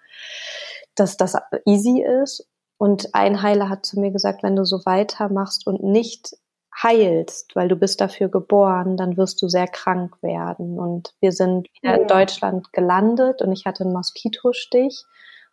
[0.96, 2.48] dass das easy ist.
[2.78, 6.36] Und ein Heiler hat zu mir gesagt, wenn du so weitermachst und nicht
[6.84, 10.78] heilst, weil du bist dafür geboren, dann wirst du sehr krank werden.
[10.78, 15.04] Und wir sind wieder in Deutschland gelandet und ich hatte einen Moskitostich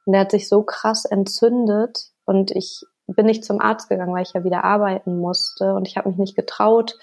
[0.05, 4.23] und der hat sich so krass entzündet und ich bin nicht zum Arzt gegangen, weil
[4.23, 6.97] ich ja wieder arbeiten musste und ich habe mich nicht getraut,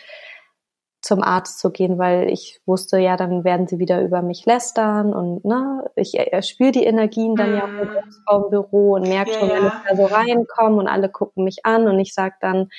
[1.07, 5.13] zum Arzt zu gehen, weil ich wusste, ja, dann werden sie wieder über mich lästern
[5.13, 7.93] und ne, ich spüre die Energien dann ja auch im mhm.
[7.93, 11.87] Großraumbüro und merke ja, schon, wenn ich da so reinkomme und alle gucken mich an
[11.87, 12.69] und ich sage dann,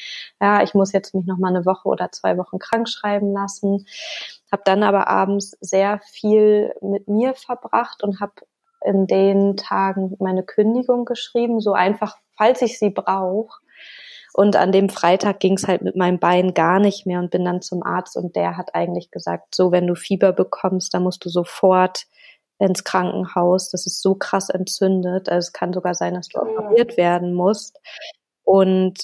[0.43, 3.87] ja, ich muss jetzt mich noch mal eine Woche oder zwei Wochen krank schreiben lassen.
[4.53, 8.35] Habe dann aber abends sehr viel mit mir verbracht und habe
[8.85, 13.59] in den Tagen meine Kündigung geschrieben, so einfach, falls ich sie brauche
[14.35, 17.45] und an dem Freitag ging es halt mit meinem Bein gar nicht mehr und bin
[17.45, 21.25] dann zum Arzt und der hat eigentlich gesagt, so wenn du Fieber bekommst, dann musst
[21.25, 22.05] du sofort
[22.59, 23.71] ins Krankenhaus.
[23.71, 25.29] Das ist so krass entzündet.
[25.29, 27.79] Also es kann sogar sein, dass du operiert werden musst.
[28.45, 28.99] Und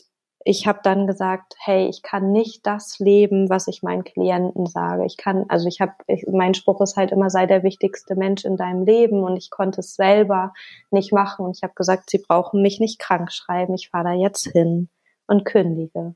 [0.47, 5.07] ich habe dann gesagt, hey, ich kann nicht das leben, was ich meinen Klienten sage.
[5.07, 5.93] Ich kann, also ich habe,
[6.31, 9.81] mein Spruch ist halt immer, sei der wichtigste Mensch in deinem Leben und ich konnte
[9.81, 10.53] es selber
[10.91, 11.47] nicht machen.
[11.47, 14.91] Und ich habe gesagt, sie brauchen mich nicht krank schreiben, ich fahre da jetzt hin
[15.27, 16.15] und kündige.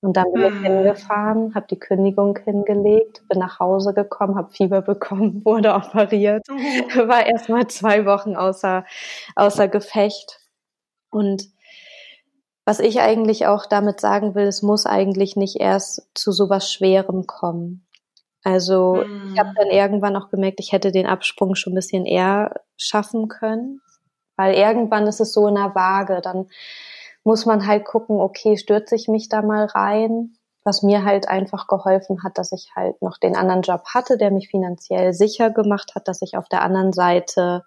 [0.00, 0.64] Und dann bin ich mhm.
[0.64, 7.08] hingefahren, habe die Kündigung hingelegt, bin nach Hause gekommen, habe Fieber bekommen, wurde operiert, mhm.
[7.08, 8.84] war erstmal zwei Wochen außer,
[9.34, 10.40] außer Gefecht.
[11.10, 11.48] Und
[12.64, 17.26] was ich eigentlich auch damit sagen will, es muss eigentlich nicht erst zu sowas Schwerem
[17.26, 17.86] kommen.
[18.44, 19.32] Also mhm.
[19.32, 23.28] ich habe dann irgendwann auch gemerkt, ich hätte den Absprung schon ein bisschen eher schaffen
[23.28, 23.80] können,
[24.36, 26.48] weil irgendwann ist es so in der Waage, dann
[27.24, 30.34] muss man halt gucken, okay, stürze ich mich da mal rein?
[30.64, 34.30] Was mir halt einfach geholfen hat, dass ich halt noch den anderen Job hatte, der
[34.30, 37.64] mich finanziell sicher gemacht hat, dass ich auf der anderen Seite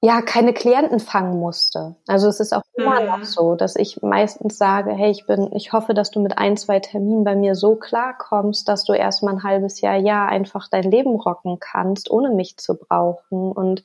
[0.00, 1.96] ja keine Klienten fangen musste.
[2.06, 3.06] Also es ist auch immer mhm.
[3.06, 6.56] noch so, dass ich meistens sage, hey, ich bin, ich hoffe, dass du mit ein,
[6.56, 10.88] zwei Terminen bei mir so klarkommst, dass du erstmal ein halbes Jahr, ja, einfach dein
[10.90, 13.82] Leben rocken kannst, ohne mich zu brauchen und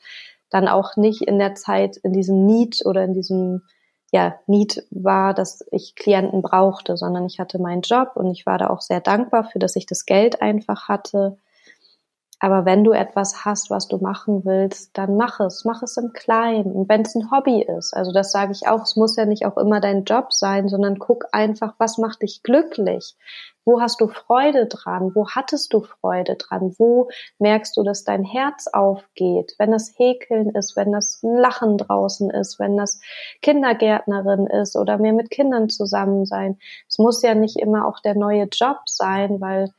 [0.53, 3.63] dann auch nicht in der Zeit in diesem Need oder in diesem
[4.11, 8.59] ja, Need war, dass ich Klienten brauchte, sondern ich hatte meinen Job und ich war
[8.59, 11.37] da auch sehr dankbar für, dass ich das Geld einfach hatte.
[12.43, 15.63] Aber wenn du etwas hast, was du machen willst, dann mach es.
[15.63, 16.73] Mach es im Kleinen.
[16.73, 19.45] Und wenn es ein Hobby ist, also das sage ich auch, es muss ja nicht
[19.45, 23.15] auch immer dein Job sein, sondern guck einfach, was macht dich glücklich?
[23.63, 25.15] Wo hast du Freude dran?
[25.15, 26.75] Wo hattest du Freude dran?
[26.77, 27.07] Wo
[27.39, 29.55] merkst du, dass dein Herz aufgeht?
[29.57, 32.99] Wenn das Häkeln ist, wenn das Lachen draußen ist, wenn das
[33.41, 36.59] Kindergärtnerin ist oder mehr mit Kindern zusammen sein.
[36.89, 39.69] Es muss ja nicht immer auch der neue Job sein, weil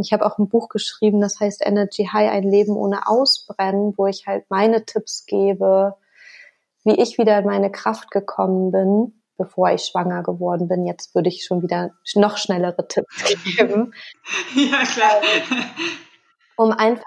[0.00, 4.06] ich habe auch ein Buch geschrieben, das heißt Energy High, ein Leben ohne Ausbrennen, wo
[4.06, 5.94] ich halt meine Tipps gebe,
[6.84, 9.12] wie ich wieder in meine Kraft gekommen bin
[9.42, 10.86] bevor ich schwanger geworden bin.
[10.86, 13.92] Jetzt würde ich schon wieder noch schnellere Tipps geben.
[14.54, 15.20] Ja, klar.
[16.62, 17.04] Um einfach,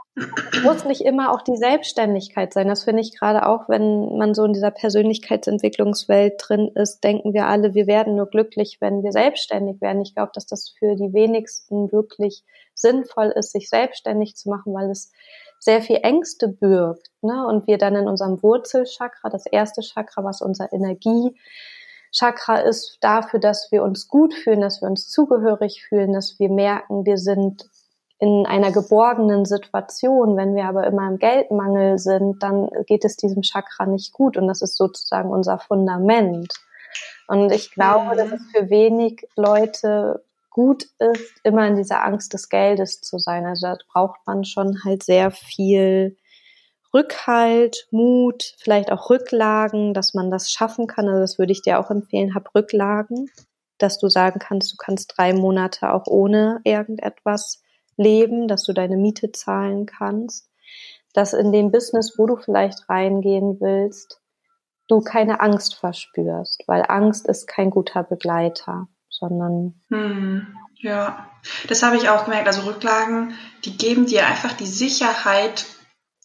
[0.63, 2.67] muss nicht immer auch die Selbstständigkeit sein.
[2.67, 7.45] Das finde ich gerade auch, wenn man so in dieser Persönlichkeitsentwicklungswelt drin ist, denken wir
[7.47, 10.01] alle, wir werden nur glücklich, wenn wir selbstständig werden.
[10.01, 14.91] Ich glaube, dass das für die wenigsten wirklich sinnvoll ist, sich selbstständig zu machen, weil
[14.91, 15.13] es
[15.59, 17.11] sehr viel Ängste birgt.
[17.21, 17.47] Ne?
[17.47, 21.33] Und wir dann in unserem Wurzelchakra, das erste Chakra, was unser Energie
[22.11, 26.49] Chakra ist dafür, dass wir uns gut fühlen, dass wir uns zugehörig fühlen, dass wir
[26.49, 27.69] merken, wir sind
[28.19, 30.37] in einer geborgenen Situation.
[30.37, 34.47] Wenn wir aber immer im Geldmangel sind, dann geht es diesem Chakra nicht gut und
[34.47, 36.53] das ist sozusagen unser Fundament.
[37.27, 42.47] Und ich glaube, dass es für wenig Leute gut ist, immer in dieser Angst des
[42.47, 43.45] Geldes zu sein.
[43.45, 46.15] Also da braucht man schon halt sehr viel
[46.93, 51.09] Rückhalt, Mut, vielleicht auch Rücklagen, dass man das schaffen kann.
[51.09, 53.29] Also das würde ich dir auch empfehlen, hab Rücklagen,
[53.77, 57.61] dass du sagen kannst, du kannst drei Monate auch ohne irgendetwas
[57.97, 60.49] leben, dass du deine Miete zahlen kannst,
[61.13, 64.21] dass in dem Business, wo du vielleicht reingehen willst,
[64.87, 71.29] du keine Angst verspürst, weil Angst ist kein guter Begleiter, sondern hm, ja,
[71.67, 72.47] das habe ich auch gemerkt.
[72.47, 75.65] Also Rücklagen, die geben dir einfach die Sicherheit,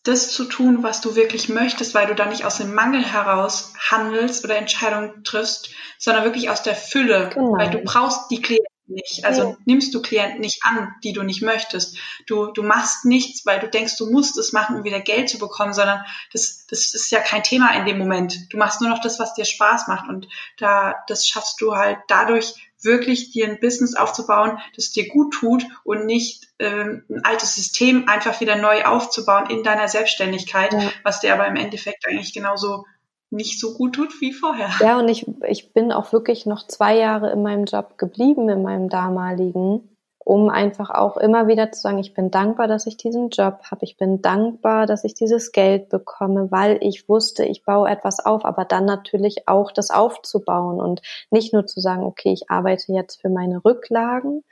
[0.02, 3.74] das zu tun, was du wirklich möchtest, weil du da nicht aus dem Mangel heraus
[3.90, 7.52] handelst oder Entscheidungen triffst, sondern wirklich aus der Fülle, genau.
[7.52, 9.24] weil du brauchst die Klienten nicht.
[9.24, 9.56] Also ja.
[9.64, 11.96] nimmst du Klienten nicht an, die du nicht möchtest.
[12.26, 15.38] Du, du machst nichts, weil du denkst, du musst es machen, um wieder Geld zu
[15.38, 18.52] bekommen, sondern das, das ist ja kein Thema in dem Moment.
[18.52, 21.98] Du machst nur noch das, was dir Spaß macht und da, das schaffst du halt
[22.08, 27.54] dadurch wirklich dir ein Business aufzubauen, das dir gut tut und nicht ähm, ein altes
[27.54, 30.90] System einfach wieder neu aufzubauen in deiner Selbstständigkeit, ja.
[31.02, 32.86] was dir aber im Endeffekt eigentlich genauso
[33.30, 34.70] nicht so gut tut wie vorher.
[34.80, 38.62] Ja, und ich, ich bin auch wirklich noch zwei Jahre in meinem Job geblieben, in
[38.62, 43.30] meinem damaligen, um einfach auch immer wieder zu sagen, ich bin dankbar, dass ich diesen
[43.30, 47.88] Job habe, ich bin dankbar, dass ich dieses Geld bekomme, weil ich wusste, ich baue
[47.88, 52.50] etwas auf, aber dann natürlich auch das aufzubauen und nicht nur zu sagen, okay, ich
[52.50, 54.44] arbeite jetzt für meine Rücklagen,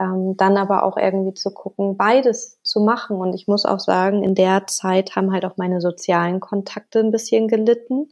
[0.00, 3.16] ähm, dann aber auch irgendwie zu gucken, beides zu machen.
[3.16, 7.10] Und ich muss auch sagen, in der Zeit haben halt auch meine sozialen Kontakte ein
[7.10, 8.08] bisschen gelitten.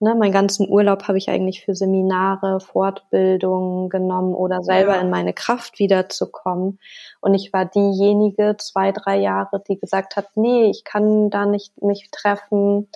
[0.00, 5.32] Ne, meinen ganzen Urlaub habe ich eigentlich für Seminare, Fortbildungen genommen oder selber in meine
[5.32, 6.80] Kraft wiederzukommen.
[7.20, 11.80] Und ich war diejenige zwei, drei Jahre, die gesagt hat, nee, ich kann da nicht
[11.82, 12.88] mich treffen,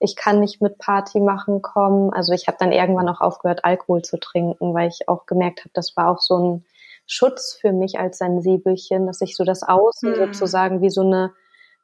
[0.00, 2.12] ich kann nicht mit Party machen kommen.
[2.12, 5.70] Also ich habe dann irgendwann auch aufgehört, Alkohol zu trinken, weil ich auch gemerkt habe,
[5.72, 6.64] das war auch so ein
[7.12, 10.14] Schutz für mich als Sensibelchen, dass ich so das Außen mhm.
[10.14, 11.32] sozusagen wie so eine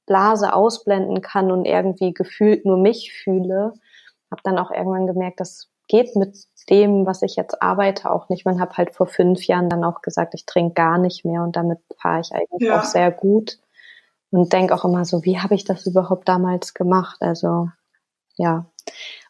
[0.06, 3.72] Blase ausblenden kann und irgendwie gefühlt nur mich fühle.
[4.30, 6.36] Habe dann auch irgendwann gemerkt, das geht mit
[6.70, 8.44] dem, was ich jetzt arbeite, auch nicht.
[8.44, 11.56] Man habe halt vor fünf Jahren dann auch gesagt, ich trinke gar nicht mehr und
[11.56, 12.78] damit fahre ich eigentlich ja.
[12.78, 13.58] auch sehr gut
[14.30, 17.16] und denke auch immer so, wie habe ich das überhaupt damals gemacht?
[17.20, 17.68] Also
[18.36, 18.66] ja,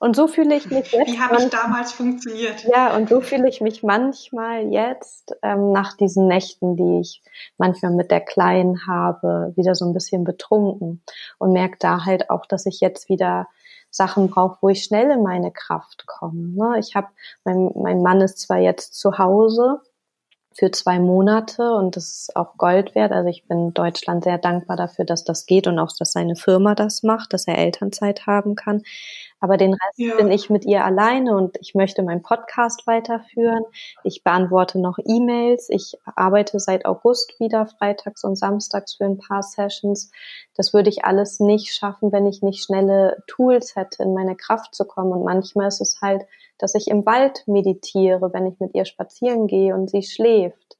[0.00, 1.06] und so fühle ich mich jetzt.
[1.06, 2.64] Wie habe ich damals funktioniert?
[2.64, 7.22] Ja, und so fühle ich mich manchmal jetzt ähm, nach diesen Nächten, die ich
[7.56, 11.02] manchmal mit der Kleinen habe, wieder so ein bisschen betrunken
[11.38, 13.48] und merke da halt auch, dass ich jetzt wieder
[13.90, 16.48] Sachen brauche, wo ich schnell in meine Kraft komme.
[16.54, 16.78] Ne?
[16.78, 17.08] Ich habe,
[17.44, 19.80] mein, mein Mann ist zwar jetzt zu Hause,
[20.58, 23.12] für zwei Monate und das ist auch Gold wert.
[23.12, 26.74] Also ich bin Deutschland sehr dankbar dafür, dass das geht und auch, dass seine Firma
[26.74, 28.82] das macht, dass er Elternzeit haben kann.
[29.38, 30.16] Aber den Rest ja.
[30.16, 33.64] bin ich mit ihr alleine und ich möchte meinen Podcast weiterführen.
[34.02, 35.68] Ich beantworte noch E-Mails.
[35.68, 40.10] Ich arbeite seit August wieder freitags und samstags für ein paar Sessions.
[40.54, 44.74] Das würde ich alles nicht schaffen, wenn ich nicht schnelle Tools hätte, in meine Kraft
[44.74, 45.12] zu kommen.
[45.12, 46.22] Und manchmal ist es halt,
[46.58, 50.76] dass ich im Wald meditiere, wenn ich mit ihr spazieren gehe und sie schläft.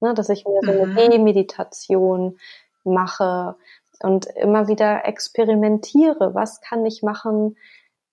[0.00, 1.24] Ne, dass ich mir so eine mhm.
[1.24, 2.38] meditation
[2.84, 3.56] mache
[4.02, 6.34] und immer wieder experimentiere.
[6.34, 7.56] Was kann ich machen,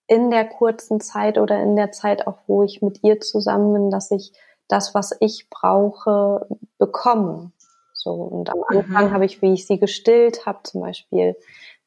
[0.08, 3.92] in der kurzen Zeit oder in der Zeit auch, wo ich mit ihr zusammen bin,
[3.92, 4.32] dass ich
[4.68, 7.52] das, was ich brauche, bekomme.
[7.94, 9.12] So und am Anfang mhm.
[9.12, 11.36] habe ich, wie ich sie gestillt habe, zum Beispiel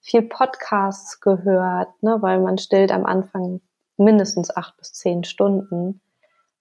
[0.00, 3.60] viel Podcasts gehört, ne, weil man stillt am Anfang
[4.00, 6.00] mindestens acht bis zehn Stunden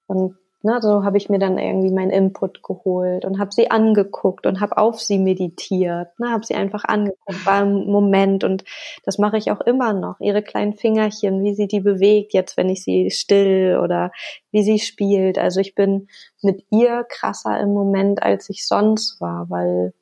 [0.07, 4.45] und Ne, so habe ich mir dann irgendwie meinen Input geholt und habe sie angeguckt
[4.45, 6.19] und habe auf sie meditiert.
[6.19, 8.65] Ne, habe sie einfach angeguckt, war im Moment und
[9.05, 10.19] das mache ich auch immer noch.
[10.19, 14.11] Ihre kleinen Fingerchen, wie sie die bewegt, jetzt wenn ich sie still oder
[14.51, 15.37] wie sie spielt.
[15.37, 16.09] Also ich bin
[16.41, 19.93] mit ihr krasser im Moment, als ich sonst war, weil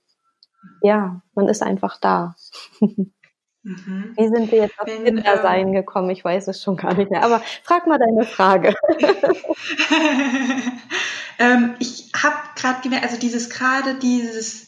[0.81, 2.35] ja, man ist einfach da.
[3.67, 4.13] Mhm.
[4.15, 6.09] Wie sind wir jetzt auf Wenn, Kindersein ähm, gekommen?
[6.09, 7.23] Ich weiß es schon gar nicht mehr.
[7.23, 8.73] Aber frag mal deine Frage.
[11.39, 14.66] ähm, ich habe gerade gemerkt, also dieses gerade dieses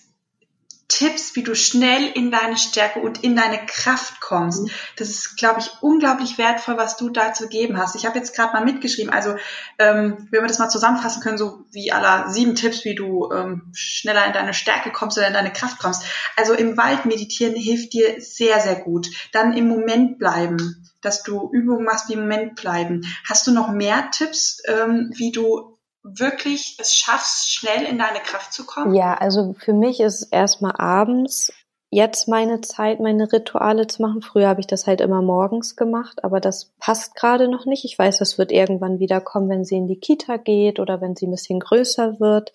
[0.90, 4.64] Tipps, wie du schnell in deine Stärke und in deine Kraft kommst.
[4.64, 4.72] Mhm.
[4.98, 7.96] Das ist, glaube ich, unglaublich wertvoll, was du da zu geben hast.
[7.96, 9.36] Ich habe jetzt gerade mal mitgeschrieben, also
[9.78, 13.72] ähm, wenn wir das mal zusammenfassen können, so wie aller sieben Tipps, wie du ähm,
[13.74, 16.04] schneller in deine Stärke kommst oder in deine Kraft kommst.
[16.36, 19.08] Also im Wald meditieren hilft dir sehr, sehr gut.
[19.32, 23.06] Dann im Moment bleiben, dass du Übungen machst, wie im Moment bleiben.
[23.26, 28.54] Hast du noch mehr Tipps, ähm, wie du wirklich es schaffst, schnell in deine Kraft
[28.54, 28.94] zu kommen?
[28.96, 31.52] Ja, also für mich ist erstmal abends
[31.92, 34.22] jetzt meine Zeit, meine Rituale zu machen.
[34.22, 37.84] Früher habe ich das halt immer morgens gemacht, aber das passt gerade noch nicht.
[37.86, 41.16] Ich weiß, das wird irgendwann wieder kommen, wenn sie in die Kita geht oder wenn
[41.16, 42.54] sie ein bisschen größer wird.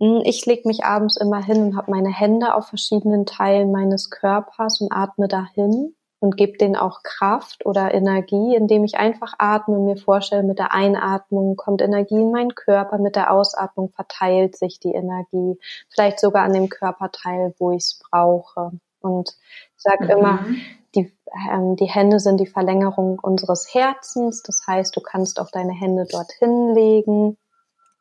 [0.00, 4.10] Hm, ich lege mich abends immer hin und habe meine Hände auf verschiedenen Teilen meines
[4.10, 9.76] Körpers und atme dahin und gebe denen auch Kraft oder Energie, indem ich einfach atme
[9.76, 14.56] und mir vorstelle, mit der Einatmung kommt Energie in meinen Körper, mit der Ausatmung verteilt
[14.56, 15.58] sich die Energie,
[15.88, 18.70] vielleicht sogar an dem Körperteil, wo ich es brauche.
[19.00, 19.30] Und
[19.76, 20.10] ich sage mhm.
[20.10, 20.46] immer,
[20.94, 21.12] die,
[21.50, 24.44] ähm, die Hände sind die Verlängerung unseres Herzens.
[24.44, 27.36] Das heißt, du kannst auch deine Hände dorthin legen.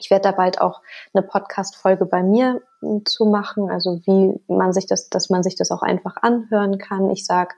[0.01, 0.81] Ich werde da bald auch
[1.13, 5.55] eine Podcast-Folge bei mir hm, zu machen, also wie man sich das, dass man sich
[5.55, 7.09] das auch einfach anhören kann.
[7.09, 7.55] Ich sag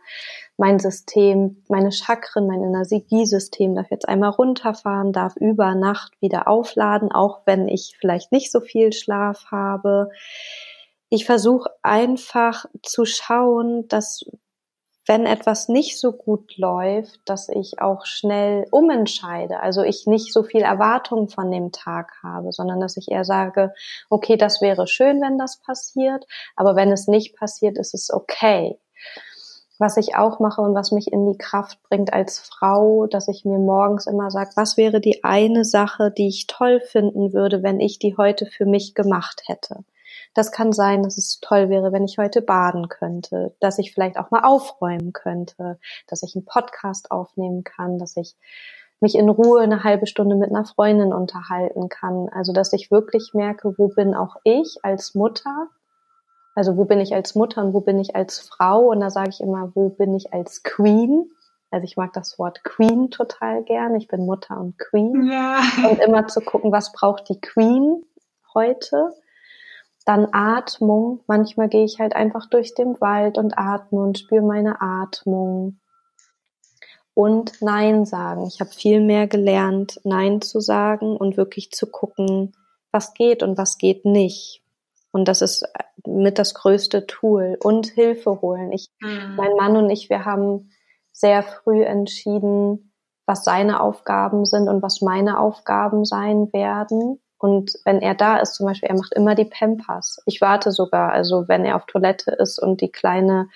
[0.58, 7.12] mein System, meine Chakren, mein Energiesystem darf jetzt einmal runterfahren, darf über Nacht wieder aufladen,
[7.12, 10.10] auch wenn ich vielleicht nicht so viel Schlaf habe.
[11.10, 14.26] Ich versuche einfach zu schauen, dass
[15.06, 19.60] wenn etwas nicht so gut läuft, dass ich auch schnell umentscheide.
[19.60, 23.74] Also ich nicht so viel Erwartung von dem Tag habe, sondern dass ich eher sage,
[24.10, 28.78] okay, das wäre schön, wenn das passiert, aber wenn es nicht passiert, ist es okay
[29.80, 33.44] was ich auch mache und was mich in die Kraft bringt als Frau, dass ich
[33.44, 37.80] mir morgens immer sage, was wäre die eine Sache, die ich toll finden würde, wenn
[37.80, 39.84] ich die heute für mich gemacht hätte.
[40.34, 44.18] Das kann sein, dass es toll wäre, wenn ich heute baden könnte, dass ich vielleicht
[44.18, 48.36] auch mal aufräumen könnte, dass ich einen Podcast aufnehmen kann, dass ich
[49.00, 52.30] mich in Ruhe eine halbe Stunde mit einer Freundin unterhalten kann.
[52.30, 55.70] Also, dass ich wirklich merke, wo bin auch ich als Mutter
[56.56, 58.92] also wo bin ich als Mutter und wo bin ich als Frau?
[58.92, 61.30] Und da sage ich immer, wo bin ich als Queen?
[61.72, 63.96] Also ich mag das Wort Queen total gern.
[63.96, 65.32] Ich bin Mutter und Queen.
[65.32, 65.62] Ja.
[65.90, 68.04] Und immer zu gucken, was braucht die Queen
[68.54, 69.14] heute?
[70.06, 71.22] Dann Atmung.
[71.28, 75.80] Manchmal gehe ich halt einfach durch den Wald und atme und spüre meine Atmung.
[77.14, 78.48] Und Nein sagen.
[78.48, 82.54] Ich habe viel mehr gelernt, Nein zu sagen und wirklich zu gucken,
[82.92, 84.64] was geht und was geht nicht.
[85.12, 85.64] Und das ist
[86.08, 88.72] mit das größte Tool und Hilfe holen.
[88.72, 89.36] Ich, mhm.
[89.36, 90.72] mein Mann und ich, wir haben
[91.12, 92.92] sehr früh entschieden,
[93.26, 97.22] was seine Aufgaben sind und was meine Aufgaben sein werden.
[97.44, 100.22] Und wenn er da ist, zum Beispiel, er macht immer die Pampers.
[100.26, 103.50] Ich warte sogar, also wenn er auf Toilette ist und die Kleine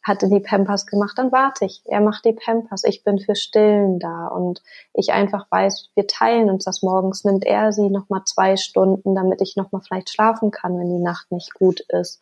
[0.00, 1.82] hatte die Pampers gemacht, dann warte ich.
[1.86, 2.84] Er macht die Pampers.
[2.84, 4.62] Ich bin für Stillen da und
[4.94, 7.24] ich einfach weiß, wir teilen uns das morgens.
[7.24, 10.96] Nimmt er sie noch mal zwei Stunden, damit ich noch mal vielleicht schlafen kann, wenn
[10.96, 12.20] die Nacht nicht gut ist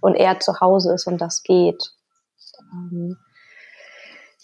[0.00, 1.92] und er zu Hause ist und das geht.
[2.72, 3.18] Ähm,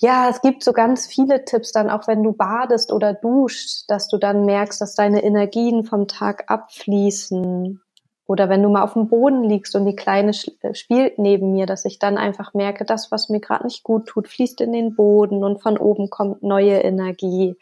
[0.01, 4.09] ja, es gibt so ganz viele Tipps dann, auch wenn du badest oder duscht, dass
[4.09, 7.81] du dann merkst, dass deine Energien vom Tag abfließen
[8.25, 11.67] oder wenn du mal auf dem Boden liegst und die Kleine äh, spielt neben mir,
[11.67, 14.95] dass ich dann einfach merke, das, was mir gerade nicht gut tut, fließt in den
[14.95, 17.57] Boden und von oben kommt neue Energie.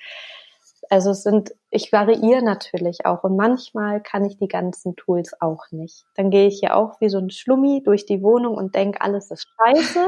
[0.90, 5.70] Also es sind, ich variiere natürlich auch und manchmal kann ich die ganzen Tools auch
[5.70, 6.04] nicht.
[6.16, 9.30] Dann gehe ich ja auch wie so ein Schlummi durch die Wohnung und denke, alles
[9.30, 10.06] ist scheiße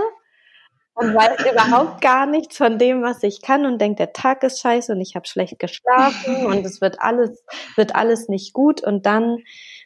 [0.98, 4.60] und weiß überhaupt gar nichts von dem, was ich kann und denke, der Tag ist
[4.60, 7.44] scheiße und ich habe schlecht geschlafen und es wird alles,
[7.76, 9.38] wird alles nicht gut und dann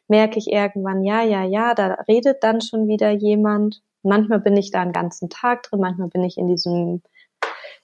[0.09, 3.83] merke ich irgendwann, ja, ja, ja, da redet dann schon wieder jemand.
[4.03, 7.03] Manchmal bin ich da einen ganzen Tag drin, manchmal bin ich in diesem,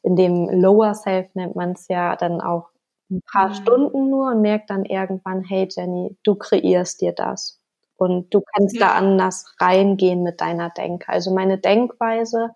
[0.03, 2.71] in dem Lower Self nennt man es ja dann auch
[3.11, 3.55] ein paar mhm.
[3.55, 7.61] Stunden nur und merke dann irgendwann, hey Jenny, du kreierst dir das.
[7.97, 8.87] und du kannst ja.
[8.87, 11.09] da anders reingehen mit deiner Denke.
[11.09, 12.51] Also meine Denkweise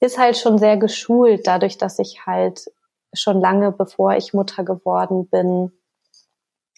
[0.00, 2.70] ist halt schon sehr geschult, dadurch, dass ich halt
[3.12, 5.72] schon lange bevor ich Mutter geworden bin,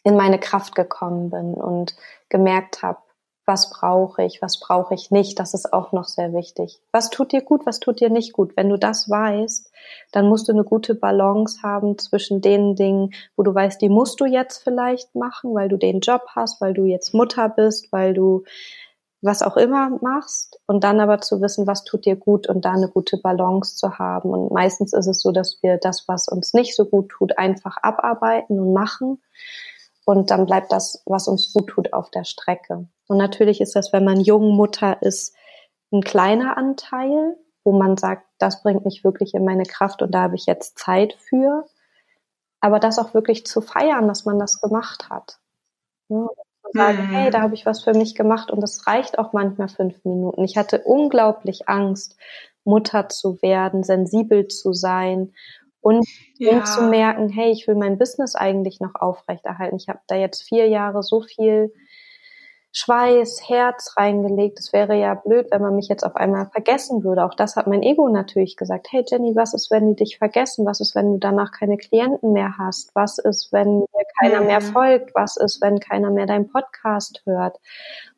[0.05, 1.95] in meine Kraft gekommen bin und
[2.29, 2.99] gemerkt habe,
[3.45, 6.81] was brauche ich, was brauche ich nicht, das ist auch noch sehr wichtig.
[6.93, 8.57] Was tut dir gut, was tut dir nicht gut?
[8.57, 9.73] Wenn du das weißt,
[10.12, 14.20] dann musst du eine gute Balance haben zwischen den Dingen, wo du weißt, die musst
[14.20, 18.14] du jetzt vielleicht machen, weil du den Job hast, weil du jetzt Mutter bist, weil
[18.14, 18.45] du
[19.23, 22.73] was auch immer machst und dann aber zu wissen, was tut dir gut und da
[22.73, 24.31] eine gute Balance zu haben.
[24.31, 27.77] Und meistens ist es so, dass wir das, was uns nicht so gut tut, einfach
[27.83, 29.23] abarbeiten und machen
[30.05, 32.89] und dann bleibt das, was uns gut tut, auf der Strecke.
[33.07, 35.35] Und natürlich ist das, wenn man jung Mutter ist,
[35.93, 40.23] ein kleiner Anteil, wo man sagt, das bringt mich wirklich in meine Kraft und da
[40.23, 41.66] habe ich jetzt Zeit für.
[42.61, 45.39] Aber das auch wirklich zu feiern, dass man das gemacht hat.
[46.73, 47.14] Sagen, mhm.
[47.14, 50.45] hey, da habe ich was für mich gemacht und das reicht auch manchmal fünf Minuten.
[50.45, 52.16] Ich hatte unglaublich Angst,
[52.64, 55.33] Mutter zu werden, sensibel zu sein
[55.81, 56.07] und,
[56.39, 56.64] ja.
[56.64, 59.77] zu merken, hey, ich will mein Business eigentlich noch aufrechterhalten.
[59.77, 61.73] Ich habe da jetzt vier Jahre so viel
[62.75, 64.59] Schweiß, Herz reingelegt.
[64.59, 67.23] Es wäre ja blöd, wenn man mich jetzt auf einmal vergessen würde.
[67.23, 68.89] Auch das hat mein Ego natürlich gesagt.
[68.91, 70.64] Hey Jenny, was ist, wenn die dich vergessen?
[70.64, 72.95] Was ist, wenn du danach keine Klienten mehr hast?
[72.95, 74.47] Was ist, wenn dir keiner mhm.
[74.47, 75.14] mehr folgt?
[75.14, 77.61] Was ist, wenn keiner mehr deinen Podcast hört?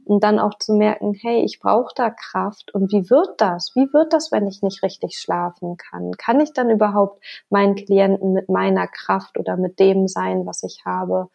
[0.04, 2.72] Und dann auch zu merken, hey, ich brauche da Kraft.
[2.72, 3.72] Und wie wird das?
[3.74, 6.12] Wie wird das, wenn ich nicht richtig schlafen kann?
[6.12, 10.82] Kann ich dann überhaupt meinen Klienten mit meiner Kraft oder mit dem sein, was ich
[10.84, 11.28] habe?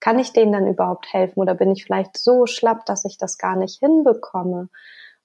[0.00, 3.38] Kann ich denen dann überhaupt helfen oder bin ich vielleicht so schlapp, dass ich das
[3.38, 4.68] gar nicht hinbekomme?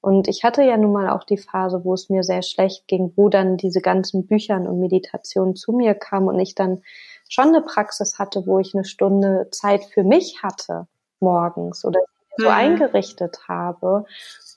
[0.01, 3.11] Und ich hatte ja nun mal auch die Phase, wo es mir sehr schlecht ging,
[3.17, 6.81] wo dann diese ganzen Büchern und Meditationen zu mir kamen und ich dann
[7.27, 10.87] schon eine Praxis hatte, wo ich eine Stunde Zeit für mich hatte
[11.19, 11.99] morgens oder
[12.37, 12.51] so mhm.
[12.51, 14.05] eingerichtet habe.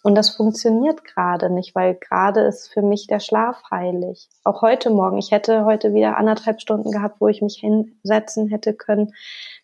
[0.03, 4.28] Und das funktioniert gerade nicht, weil gerade ist für mich der Schlaf heilig.
[4.42, 5.16] Auch heute Morgen.
[5.16, 9.14] Ich hätte heute wieder anderthalb Stunden gehabt, wo ich mich hinsetzen hätte können,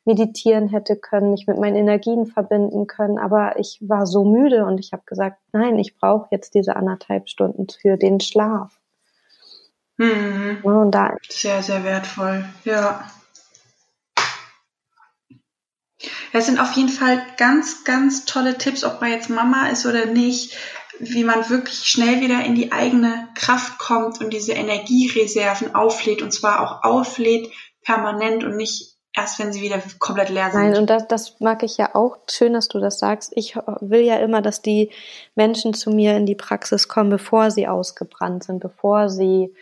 [0.05, 3.19] meditieren hätte können, mich mit meinen Energien verbinden können.
[3.19, 7.29] Aber ich war so müde und ich habe gesagt, nein, ich brauche jetzt diese anderthalb
[7.29, 8.79] Stunden für den Schlaf.
[9.97, 10.61] Mhm.
[10.63, 12.45] Und da sehr, sehr wertvoll.
[12.65, 13.05] Ja.
[16.33, 20.07] Das sind auf jeden Fall ganz, ganz tolle Tipps, ob man jetzt Mama ist oder
[20.07, 20.57] nicht,
[21.01, 26.33] wie man wirklich schnell wieder in die eigene Kraft kommt und diese Energiereserven auflädt und
[26.33, 27.51] zwar auch auflädt
[27.83, 30.61] permanent und nicht erst wenn sie wieder komplett leer sind.
[30.61, 32.19] Nein, und das, das mag ich ja auch.
[32.31, 33.33] Schön, dass du das sagst.
[33.35, 34.91] Ich will ja immer, dass die
[35.35, 39.53] Menschen zu mir in die Praxis kommen, bevor sie ausgebrannt sind, bevor sie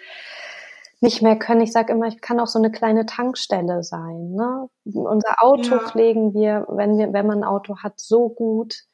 [1.01, 1.61] nicht mehr können.
[1.61, 4.33] Ich sage immer, ich kann auch so eine kleine Tankstelle sein.
[4.33, 4.69] Ne?
[4.85, 5.79] Unser Auto ja.
[5.81, 8.85] pflegen wir, wenn wir, wenn man ein Auto hat, so gut,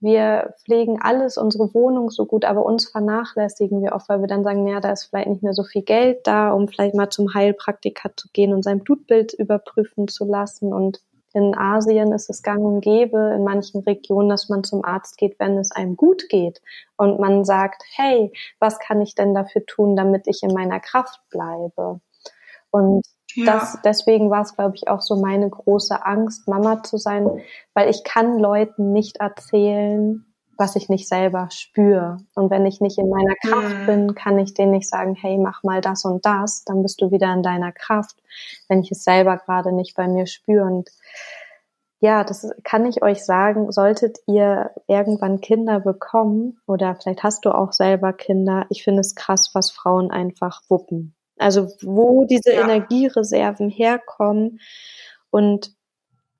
[0.00, 4.42] wir pflegen alles, unsere Wohnung so gut, aber uns vernachlässigen wir oft, weil wir dann
[4.42, 7.32] sagen, ja, da ist vielleicht nicht mehr so viel Geld da, um vielleicht mal zum
[7.34, 10.72] Heilpraktiker zu gehen und sein Blutbild überprüfen zu lassen.
[10.72, 11.00] Und
[11.34, 15.38] in Asien ist es gang und gäbe, in manchen Regionen, dass man zum Arzt geht,
[15.38, 16.60] wenn es einem gut geht.
[16.96, 21.20] Und man sagt, hey, was kann ich denn dafür tun, damit ich in meiner Kraft
[21.30, 22.00] bleibe?
[22.70, 23.46] Und ja.
[23.46, 27.28] Das, deswegen war es, glaube ich, auch so meine große Angst, Mama zu sein,
[27.74, 30.26] weil ich kann Leuten nicht erzählen,
[30.56, 32.18] was ich nicht selber spüre.
[32.34, 33.86] Und wenn ich nicht in meiner Kraft mhm.
[33.86, 37.10] bin, kann ich denen nicht sagen, hey, mach mal das und das, dann bist du
[37.10, 38.16] wieder in deiner Kraft,
[38.68, 40.64] wenn ich es selber gerade nicht bei mir spüre.
[40.64, 40.90] Und
[42.00, 47.50] ja, das kann ich euch sagen, solltet ihr irgendwann Kinder bekommen oder vielleicht hast du
[47.50, 51.14] auch selber Kinder, ich finde es krass, was Frauen einfach wuppen.
[51.38, 52.62] Also wo diese ja.
[52.62, 54.60] Energiereserven herkommen.
[55.30, 55.74] Und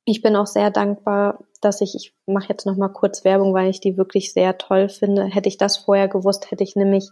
[0.04, 3.70] ich bin auch sehr dankbar, dass ich, ich mache jetzt noch mal kurz Werbung, weil
[3.70, 5.24] ich die wirklich sehr toll finde.
[5.24, 7.10] Hätte ich das vorher gewusst, hätte ich nämlich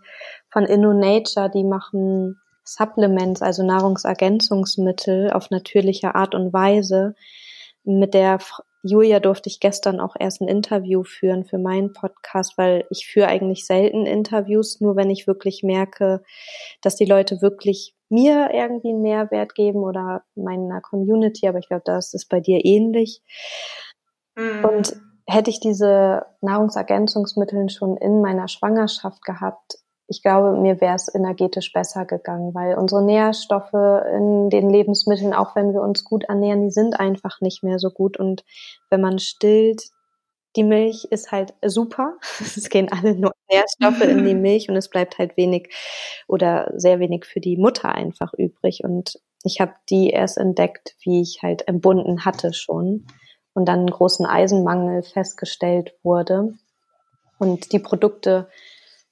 [0.50, 7.14] von InnoNature, die machen Supplements, also Nahrungsergänzungsmittel auf natürliche Art und Weise.
[7.84, 8.38] Mit der
[8.82, 13.26] Julia durfte ich gestern auch erst ein Interview führen für meinen Podcast, weil ich führe
[13.26, 16.22] eigentlich selten Interviews, nur wenn ich wirklich merke,
[16.80, 21.82] dass die Leute wirklich mir irgendwie einen Mehrwert geben oder meiner Community, aber ich glaube,
[21.84, 23.22] das ist bei dir ähnlich.
[24.36, 24.64] Mhm.
[24.64, 29.78] Und hätte ich diese Nahrungsergänzungsmittel schon in meiner Schwangerschaft gehabt,
[30.10, 35.54] ich glaube, mir wäre es energetisch besser gegangen, weil unsere Nährstoffe in den Lebensmitteln, auch
[35.54, 38.16] wenn wir uns gut ernähren, die sind einfach nicht mehr so gut.
[38.16, 38.44] Und
[38.90, 39.84] wenn man stillt,
[40.56, 42.18] die Milch ist halt super.
[42.40, 45.72] Es gehen alle nur Nährstoffe in die Milch und es bleibt halt wenig
[46.26, 48.80] oder sehr wenig für die Mutter einfach übrig.
[48.82, 53.06] Und ich habe die erst entdeckt, wie ich halt entbunden hatte schon.
[53.54, 56.54] Und dann einen großen Eisenmangel festgestellt wurde.
[57.38, 58.48] Und die Produkte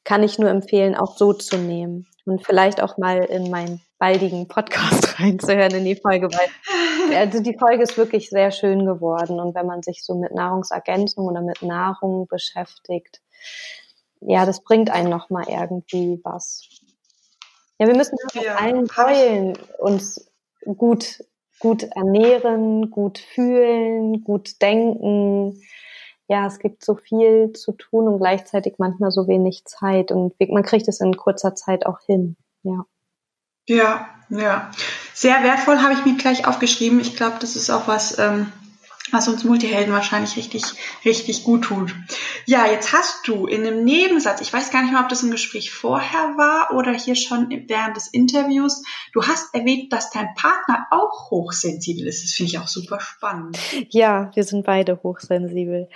[0.04, 4.48] kann ich nur empfehlen, auch so zu nehmen und vielleicht auch mal in meinen baldigen
[4.48, 9.54] Podcast reinzuhören in die Folge, weil also die Folge ist wirklich sehr schön geworden und
[9.54, 13.20] wenn man sich so mit Nahrungsergänzung oder mit Nahrung beschäftigt,
[14.20, 16.68] ja, das bringt einen noch mal irgendwie was.
[17.78, 20.30] Ja, wir müssen ja, allen Säulen uns
[20.76, 21.24] gut
[21.58, 25.60] gut ernähren, gut fühlen, gut denken.
[26.28, 30.62] Ja, es gibt so viel zu tun und gleichzeitig manchmal so wenig Zeit und man
[30.62, 32.36] kriegt es in kurzer Zeit auch hin.
[32.62, 32.84] Ja.
[33.66, 34.70] Ja, ja.
[35.14, 37.00] Sehr wertvoll habe ich mir gleich aufgeschrieben.
[37.00, 38.52] Ich glaube, das ist auch was, ähm,
[39.12, 40.64] was uns Multihelden wahrscheinlich richtig,
[41.04, 41.94] richtig gut tut.
[42.46, 45.30] Ja, jetzt hast du in einem Nebensatz, ich weiß gar nicht mehr, ob das ein
[45.30, 48.82] Gespräch vorher war oder hier schon während des Interviews,
[49.12, 52.24] du hast erwähnt, dass dein Partner auch hochsensibel ist.
[52.24, 53.58] Das finde ich auch super spannend.
[53.90, 55.88] Ja, wir sind beide hochsensibel.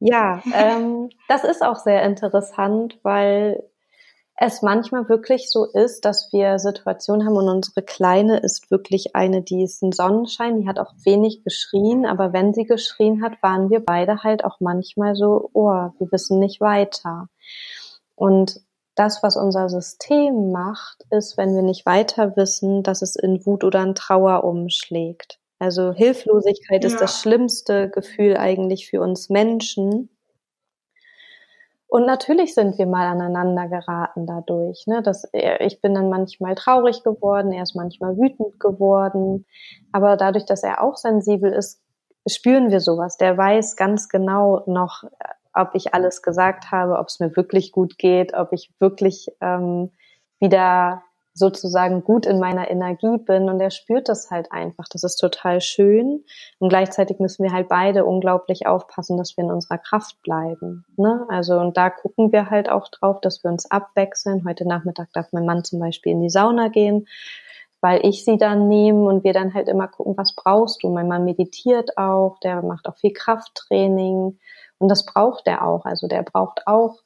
[0.00, 3.62] Ja, ähm, das ist auch sehr interessant, weil
[4.42, 9.42] es manchmal wirklich so ist, dass wir Situationen haben und unsere Kleine ist wirklich eine,
[9.42, 13.68] die ist ein Sonnenschein, die hat auch wenig geschrien, aber wenn sie geschrien hat, waren
[13.68, 17.28] wir beide halt auch manchmal so, oh, wir wissen nicht weiter.
[18.14, 18.62] Und
[18.94, 23.62] das, was unser System macht, ist, wenn wir nicht weiter wissen, dass es in Wut
[23.62, 25.38] oder in Trauer umschlägt.
[25.58, 26.88] Also Hilflosigkeit ja.
[26.88, 30.08] ist das schlimmste Gefühl eigentlich für uns Menschen.
[31.90, 34.86] Und natürlich sind wir mal aneinander geraten dadurch.
[34.86, 35.02] Ne?
[35.02, 39.44] Das, ich bin dann manchmal traurig geworden, er ist manchmal wütend geworden.
[39.90, 41.82] Aber dadurch, dass er auch sensibel ist,
[42.28, 43.16] spüren wir sowas.
[43.16, 45.02] Der weiß ganz genau noch,
[45.52, 49.90] ob ich alles gesagt habe, ob es mir wirklich gut geht, ob ich wirklich ähm,
[50.38, 51.02] wieder
[51.32, 54.86] sozusagen gut in meiner Energie bin und er spürt das halt einfach.
[54.90, 56.24] Das ist total schön
[56.58, 60.84] und gleichzeitig müssen wir halt beide unglaublich aufpassen, dass wir in unserer Kraft bleiben.
[60.96, 61.24] Ne?
[61.28, 64.44] Also und da gucken wir halt auch drauf, dass wir uns abwechseln.
[64.46, 67.06] Heute Nachmittag darf mein Mann zum Beispiel in die Sauna gehen,
[67.80, 70.90] weil ich sie dann nehme und wir dann halt immer gucken, was brauchst du.
[70.90, 74.38] Mein Mann meditiert auch, der macht auch viel Krafttraining
[74.78, 75.84] und das braucht er auch.
[75.84, 76.98] Also der braucht auch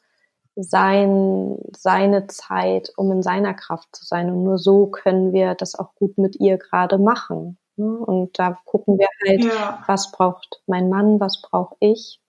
[0.57, 4.31] sein, seine Zeit, um in seiner Kraft zu sein.
[4.31, 7.59] Und nur so können wir das auch gut mit ihr gerade machen.
[7.77, 7.87] Ne?
[7.87, 9.83] Und da gucken wir halt, ja.
[9.87, 12.21] was braucht mein Mann, was brauche ich.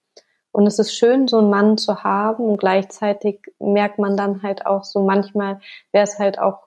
[0.52, 4.66] Und es ist schön, so einen Mann zu haben und gleichzeitig merkt man dann halt
[4.66, 5.60] auch so, manchmal
[5.92, 6.65] wäre es halt auch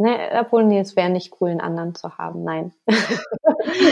[0.00, 2.44] Ne, obwohl, nee, es wäre nicht cool, einen anderen zu haben.
[2.44, 2.72] Nein.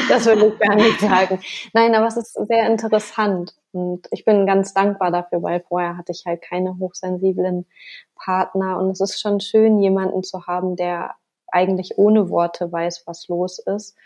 [0.08, 1.40] das würde ich gar nicht sagen.
[1.72, 3.54] Nein, aber es ist sehr interessant.
[3.72, 7.66] Und ich bin ganz dankbar dafür, weil vorher hatte ich halt keine hochsensiblen
[8.14, 8.78] Partner.
[8.78, 11.16] Und es ist schon schön, jemanden zu haben, der
[11.48, 13.96] eigentlich ohne Worte weiß, was los ist.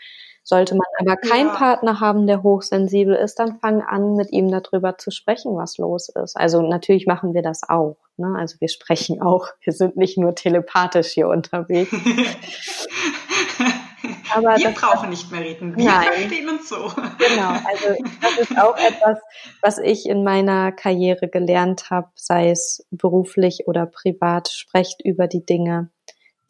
[0.43, 1.55] Sollte man aber keinen ja.
[1.55, 6.09] Partner haben, der hochsensibel ist, dann fang an, mit ihm darüber zu sprechen, was los
[6.09, 6.35] ist.
[6.35, 7.97] Also natürlich machen wir das auch.
[8.17, 8.35] Ne?
[8.37, 9.47] Also wir sprechen auch.
[9.61, 11.91] Wir sind nicht nur telepathisch hier unterwegs.
[14.35, 15.77] aber wir brauchen nicht mehr reden.
[15.77, 16.13] Wir nein.
[16.13, 16.75] verstehen uns so.
[16.87, 17.49] Genau.
[17.49, 19.19] Also das ist auch etwas,
[19.61, 24.49] was ich in meiner Karriere gelernt habe, sei es beruflich oder privat.
[24.49, 25.89] Sprecht über die Dinge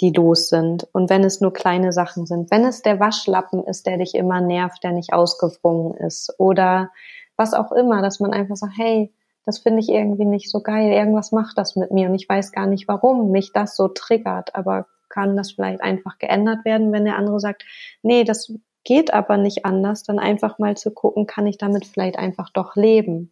[0.01, 0.87] die los sind.
[0.91, 4.41] Und wenn es nur kleine Sachen sind, wenn es der Waschlappen ist, der dich immer
[4.41, 6.91] nervt, der nicht ausgewrungen ist oder
[7.37, 9.13] was auch immer, dass man einfach sagt, hey,
[9.45, 12.51] das finde ich irgendwie nicht so geil, irgendwas macht das mit mir und ich weiß
[12.51, 17.05] gar nicht, warum mich das so triggert, aber kann das vielleicht einfach geändert werden, wenn
[17.05, 17.65] der andere sagt,
[18.01, 22.17] nee, das geht aber nicht anders, dann einfach mal zu gucken, kann ich damit vielleicht
[22.17, 23.31] einfach doch leben.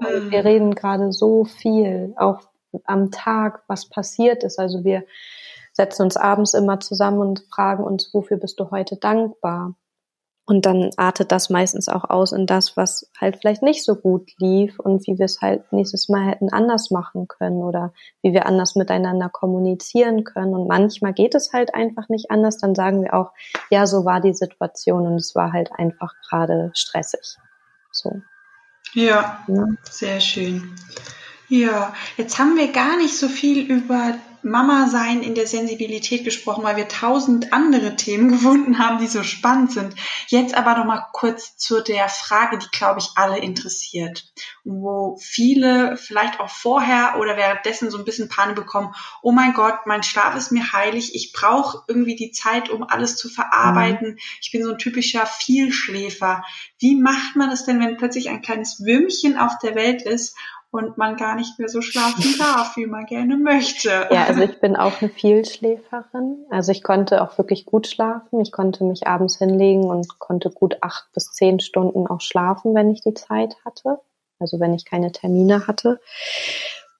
[0.00, 0.30] Mhm.
[0.30, 2.40] Wir reden gerade so viel, auch
[2.84, 4.58] am Tag, was passiert ist.
[4.58, 5.04] Also wir
[5.72, 9.74] setzen uns abends immer zusammen und fragen uns, wofür bist du heute dankbar?
[10.48, 14.30] Und dann artet das meistens auch aus in das, was halt vielleicht nicht so gut
[14.38, 17.92] lief und wie wir es halt nächstes Mal hätten anders machen können oder
[18.22, 20.54] wie wir anders miteinander kommunizieren können.
[20.54, 22.56] Und manchmal geht es halt einfach nicht anders.
[22.56, 23.32] Dann sagen wir auch,
[23.68, 27.36] ja, so war die Situation und es war halt einfach gerade stressig.
[27.92, 28.22] So.
[28.94, 30.74] Ja, ja, sehr schön.
[31.48, 36.62] Ja, jetzt haben wir gar nicht so viel über Mama sein in der Sensibilität gesprochen,
[36.62, 39.94] weil wir tausend andere Themen gefunden haben, die so spannend sind.
[40.28, 44.30] Jetzt aber noch mal kurz zu der Frage, die glaube ich alle interessiert,
[44.64, 48.94] wo viele vielleicht auch vorher oder währenddessen so ein bisschen Panik bekommen.
[49.22, 51.14] Oh mein Gott, mein Schlaf ist mir heilig.
[51.14, 54.12] Ich brauche irgendwie die Zeit, um alles zu verarbeiten.
[54.12, 54.18] Mhm.
[54.40, 56.44] Ich bin so ein typischer Vielschläfer.
[56.78, 60.36] Wie macht man das denn, wenn plötzlich ein kleines Würmchen auf der Welt ist
[60.70, 63.88] und man gar nicht mehr so schlafen darf, wie man gerne möchte.
[64.10, 66.44] Ja, also ich bin auch eine Vielschläferin.
[66.50, 68.40] Also ich konnte auch wirklich gut schlafen.
[68.40, 72.90] Ich konnte mich abends hinlegen und konnte gut acht bis zehn Stunden auch schlafen, wenn
[72.90, 74.00] ich die Zeit hatte.
[74.38, 76.00] Also wenn ich keine Termine hatte.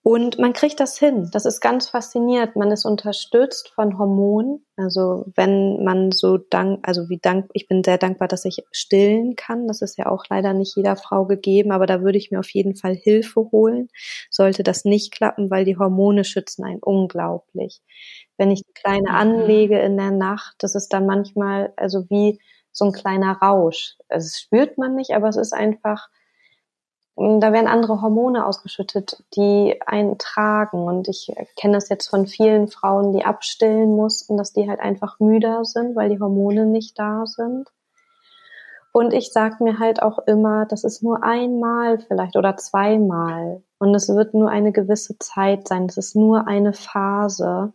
[0.03, 1.29] Und man kriegt das hin.
[1.33, 2.57] Das ist ganz faszinierend.
[2.57, 4.65] Man ist unterstützt von Hormonen.
[4.77, 9.37] Also wenn man so dank, also wie dank, ich bin sehr dankbar, dass ich stillen
[9.37, 9.67] kann.
[9.67, 12.51] Das ist ja auch leider nicht jeder Frau gegeben, aber da würde ich mir auf
[12.51, 13.89] jeden Fall Hilfe holen.
[14.31, 17.83] Sollte das nicht klappen, weil die Hormone schützen einen unglaublich.
[18.39, 19.17] Wenn ich Kleine mhm.
[19.17, 22.39] anlege in der Nacht, das ist dann manchmal also wie
[22.73, 23.97] so ein kleiner Rausch.
[24.09, 26.09] Also es spürt man nicht, aber es ist einfach,
[27.19, 30.85] da werden andere Hormone ausgeschüttet, die einen tragen.
[30.85, 35.19] Und ich kenne das jetzt von vielen Frauen, die abstillen mussten, dass die halt einfach
[35.19, 37.69] müder sind, weil die Hormone nicht da sind.
[38.93, 43.63] Und ich sag mir halt auch immer, das ist nur einmal vielleicht oder zweimal.
[43.79, 45.87] Und es wird nur eine gewisse Zeit sein.
[45.87, 47.73] Es ist nur eine Phase.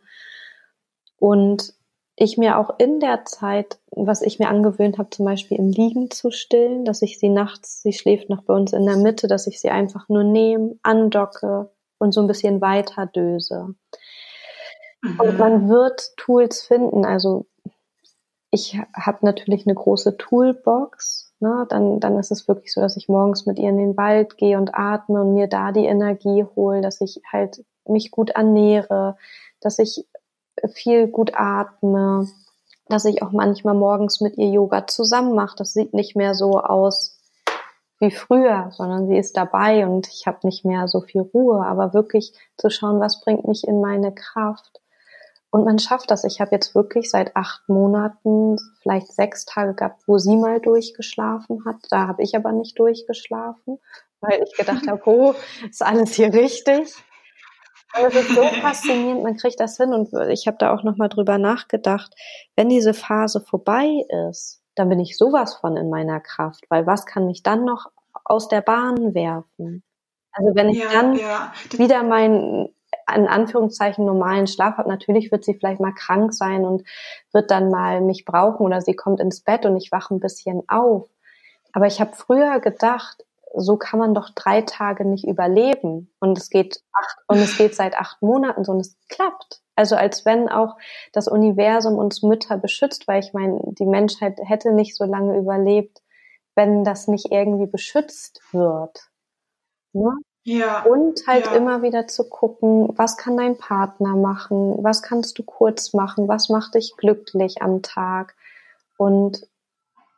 [1.19, 1.73] Und
[2.15, 6.11] ich mir auch in der Zeit, was ich mir angewöhnt habe, zum Beispiel im Liegen
[6.11, 9.47] zu stillen, dass ich sie nachts, sie schläft noch bei uns in der Mitte, dass
[9.47, 13.75] ich sie einfach nur nehme, andocke und so ein bisschen weiter döse.
[15.01, 15.19] Mhm.
[15.19, 17.03] Und man wird Tools finden.
[17.03, 17.47] Also
[18.51, 21.33] ich habe natürlich eine große Toolbox.
[21.39, 21.65] Ne?
[21.69, 24.57] Dann, dann ist es wirklich so, dass ich morgens mit ihr in den Wald gehe
[24.57, 29.17] und atme und mir da die Energie hole, dass ich halt mich gut ernähre,
[29.59, 30.05] dass ich
[30.73, 32.27] viel gut atme,
[32.87, 35.55] dass ich auch manchmal morgens mit ihr Yoga zusammen mache.
[35.57, 37.19] Das sieht nicht mehr so aus
[37.99, 41.93] wie früher, sondern sie ist dabei und ich habe nicht mehr so viel Ruhe, aber
[41.93, 44.81] wirklich zu schauen, was bringt mich in meine Kraft.
[45.49, 46.23] Und man schafft das.
[46.23, 51.63] Ich habe jetzt wirklich seit acht Monaten vielleicht sechs Tage gehabt, wo sie mal durchgeschlafen
[51.63, 51.75] hat.
[51.91, 53.79] Da habe ich aber nicht durchgeschlafen,
[54.19, 55.35] weil ich gedacht habe, oh,
[55.69, 56.95] ist alles hier richtig.
[57.95, 61.37] Es ist so faszinierend, man kriegt das hin und ich habe da auch nochmal drüber
[61.37, 62.13] nachgedacht,
[62.55, 67.05] wenn diese Phase vorbei ist, dann bin ich sowas von in meiner Kraft, weil was
[67.05, 67.91] kann mich dann noch
[68.25, 69.83] aus der Bahn werfen?
[70.31, 71.53] Also wenn ich ja, dann ja.
[71.71, 72.69] wieder meinen
[73.13, 76.83] in Anführungszeichen normalen Schlaf habe, natürlich wird sie vielleicht mal krank sein und
[77.31, 80.63] wird dann mal mich brauchen oder sie kommt ins Bett und ich wache ein bisschen
[80.67, 81.09] auf.
[81.73, 83.25] Aber ich habe früher gedacht,
[83.55, 86.13] so kann man doch drei Tage nicht überleben.
[86.19, 89.61] Und es geht acht, und es geht seit acht Monaten so und es klappt.
[89.75, 90.77] Also als wenn auch
[91.13, 96.01] das Universum uns Mütter beschützt, weil ich meine, die Menschheit hätte nicht so lange überlebt,
[96.55, 99.09] wenn das nicht irgendwie beschützt wird.
[99.93, 100.11] Ne?
[100.43, 100.83] Ja.
[100.83, 101.53] Und halt ja.
[101.53, 106.49] immer wieder zu gucken, was kann dein Partner machen, was kannst du kurz machen, was
[106.49, 108.35] macht dich glücklich am Tag.
[108.97, 109.47] Und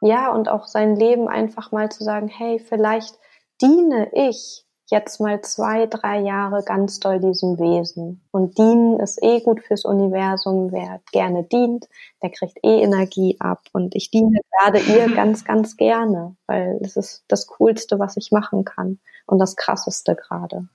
[0.01, 3.17] ja, und auch sein Leben einfach mal zu sagen, hey, vielleicht
[3.61, 8.21] diene ich jetzt mal zwei, drei Jahre ganz doll diesem Wesen.
[8.31, 10.71] Und dienen ist eh gut fürs Universum.
[10.71, 11.87] Wer gerne dient,
[12.21, 13.63] der kriegt eh Energie ab.
[13.71, 18.31] Und ich diene gerade ihr ganz, ganz gerne, weil es ist das Coolste, was ich
[18.31, 18.99] machen kann.
[19.25, 20.67] Und das Krasseste gerade.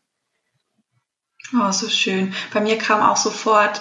[1.54, 2.34] Oh, so schön.
[2.52, 3.80] Bei mir kam auch sofort,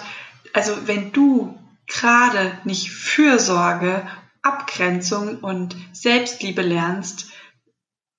[0.52, 1.54] also wenn du
[1.86, 4.06] gerade nicht Fürsorge,
[4.42, 7.30] Abgrenzung und Selbstliebe lernst,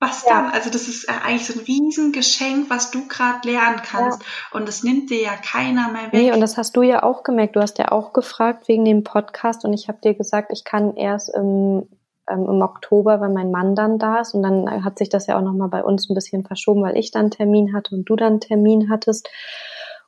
[0.01, 0.41] was ja.
[0.41, 0.51] dann?
[0.51, 4.21] Also das ist äh, eigentlich so ein Riesengeschenk, was du gerade lernen kannst.
[4.21, 4.57] Ja.
[4.57, 6.13] Und das nimmt dir ja keiner mehr weg.
[6.13, 7.55] Nee, und das hast du ja auch gemerkt.
[7.55, 10.95] Du hast ja auch gefragt wegen dem Podcast und ich habe dir gesagt, ich kann
[10.95, 11.87] erst im,
[12.27, 14.33] ähm, im Oktober, wenn mein Mann dann da ist.
[14.33, 17.11] Und dann hat sich das ja auch nochmal bei uns ein bisschen verschoben, weil ich
[17.11, 19.29] dann Termin hatte und du dann Termin hattest.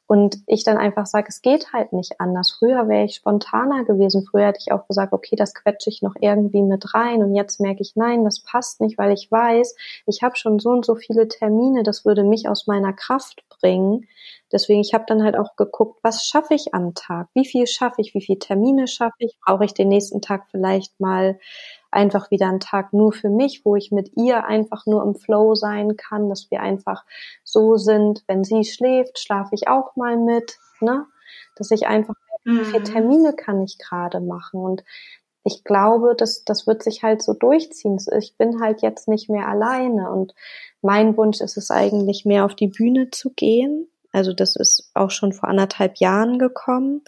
[0.05, 2.51] Und ich dann einfach sage, es geht halt nicht anders.
[2.51, 4.25] Früher wäre ich spontaner gewesen.
[4.29, 7.23] Früher hätte ich auch gesagt, okay, das quetsche ich noch irgendwie mit rein.
[7.23, 9.75] Und jetzt merke ich, nein, das passt nicht, weil ich weiß,
[10.05, 14.07] ich habe schon so und so viele Termine, das würde mich aus meiner Kraft bringen.
[14.51, 17.27] Deswegen, ich habe dann halt auch geguckt, was schaffe ich am Tag?
[17.33, 18.13] Wie viel schaffe ich?
[18.13, 19.35] Wie viele Termine schaffe ich?
[19.43, 21.39] Brauche ich den nächsten Tag vielleicht mal
[21.93, 25.55] einfach wieder ein Tag nur für mich, wo ich mit ihr einfach nur im Flow
[25.55, 27.05] sein kann, dass wir einfach
[27.43, 31.05] so sind, wenn sie schläft, schlafe ich auch mal mit, ne?
[31.55, 32.59] Dass ich einfach, mhm.
[32.59, 32.83] wie viele.
[32.83, 34.83] Termine kann ich gerade machen und
[35.45, 37.97] ich glaube, das, das wird sich halt so durchziehen.
[38.17, 40.33] Ich bin halt jetzt nicht mehr alleine und
[40.81, 45.09] mein Wunsch ist es eigentlich mehr auf die Bühne zu gehen also das ist auch
[45.09, 47.01] schon vor anderthalb Jahren gekommen.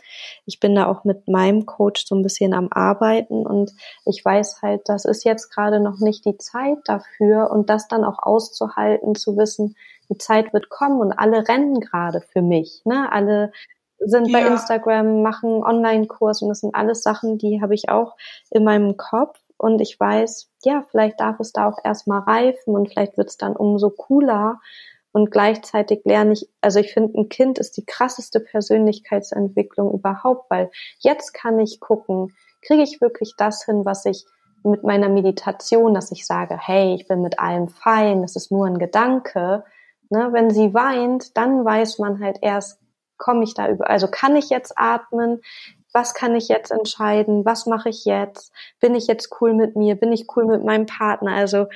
[0.45, 3.71] Ich bin da auch mit meinem Coach so ein bisschen am Arbeiten und
[4.05, 8.03] ich weiß halt, das ist jetzt gerade noch nicht die Zeit dafür und das dann
[8.03, 9.75] auch auszuhalten, zu wissen,
[10.09, 12.81] die Zeit wird kommen und alle rennen gerade für mich.
[12.85, 13.11] Ne?
[13.11, 13.51] Alle
[13.99, 14.39] sind ja.
[14.39, 18.15] bei Instagram, machen Online-Kurs und das sind alles Sachen, die habe ich auch
[18.49, 22.89] in meinem Kopf und ich weiß, ja, vielleicht darf es da auch erstmal reifen und
[22.89, 24.59] vielleicht wird es dann umso cooler,
[25.15, 30.69] Und gleichzeitig lerne ich, also ich finde, ein Kind ist die krasseste Persönlichkeitsentwicklung überhaupt, weil
[30.99, 34.25] jetzt kann ich gucken, kriege ich wirklich das hin, was ich
[34.65, 38.67] mit meiner Meditation, dass ich sage, hey, ich bin mit allem fein, es ist nur
[38.67, 39.63] ein Gedanke.
[40.09, 42.81] Ne, wenn sie weint, dann weiß man halt erst,
[43.17, 45.39] komme ich da über, also kann ich jetzt atmen,
[45.93, 48.51] was kann ich jetzt entscheiden, was mache ich jetzt,
[48.81, 51.67] bin ich jetzt cool mit mir, bin ich cool mit meinem Partner, also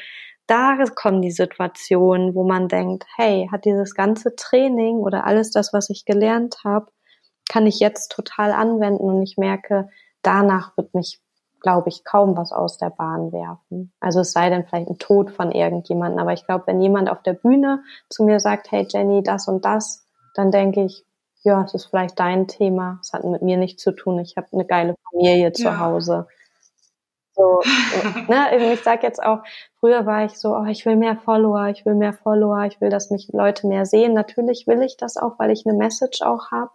[0.50, 5.74] da kommen die Situationen, wo man denkt, hey, hat dieses ganze Training oder alles das,
[5.74, 6.88] was ich gelernt habe,
[7.48, 9.90] kann ich jetzt total anwenden und ich merke,
[10.24, 11.20] danach wird mich,
[11.62, 13.92] glaube ich, kaum was aus der Bahn werfen.
[14.00, 17.22] Also es sei denn vielleicht ein Tod von irgendjemandem, aber ich glaube, wenn jemand auf
[17.22, 21.06] der Bühne zu mir sagt, hey Jenny, das und das, dann denke ich,
[21.44, 23.00] ja, es ist vielleicht dein Thema.
[23.02, 24.20] Es hat mit mir nichts zu tun.
[24.20, 25.80] Ich habe eine geile Familie zu ja.
[25.80, 26.28] Hause.
[27.40, 27.62] So,
[28.28, 29.40] ne, ich sag jetzt auch,
[29.80, 32.90] früher war ich so, oh, ich will mehr Follower, ich will mehr Follower, ich will,
[32.90, 34.14] dass mich Leute mehr sehen.
[34.14, 36.72] Natürlich will ich das auch, weil ich eine Message auch habe.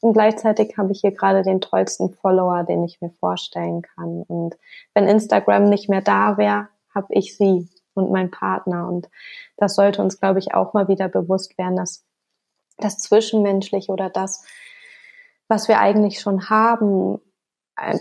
[0.00, 4.24] Und gleichzeitig habe ich hier gerade den tollsten Follower, den ich mir vorstellen kann.
[4.28, 4.58] Und
[4.92, 8.86] wenn Instagram nicht mehr da wäre, habe ich sie und mein Partner.
[8.86, 9.08] Und
[9.56, 12.04] das sollte uns, glaube ich, auch mal wieder bewusst werden, dass
[12.76, 14.44] das Zwischenmenschliche oder das,
[15.48, 17.27] was wir eigentlich schon haben, äh,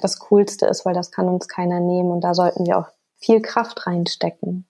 [0.01, 2.87] das Coolste ist, weil das kann uns keiner nehmen und da sollten wir auch
[3.19, 4.67] viel Kraft reinstecken.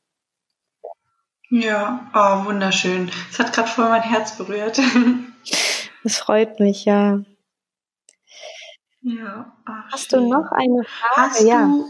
[1.50, 3.10] Ja, oh, wunderschön.
[3.32, 4.80] Es hat gerade voll mein Herz berührt.
[6.04, 7.20] Das freut mich, ja.
[9.02, 9.58] Ja.
[9.66, 10.24] Ach, hast schön.
[10.24, 11.16] du noch eine Frage?
[11.18, 11.66] Hast ja.
[11.66, 11.86] Du,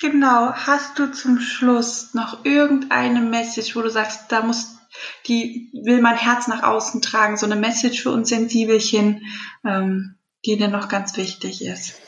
[0.00, 4.78] genau, hast du zum Schluss noch irgendeine Message, wo du sagst, da muss
[5.26, 9.22] die will mein Herz nach außen tragen, so eine Message für uns Sensibelchen,
[9.64, 12.00] ähm, die dir noch ganz wichtig ist?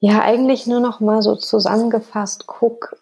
[0.00, 2.96] Ja, eigentlich nur noch mal so zusammengefasst, guck,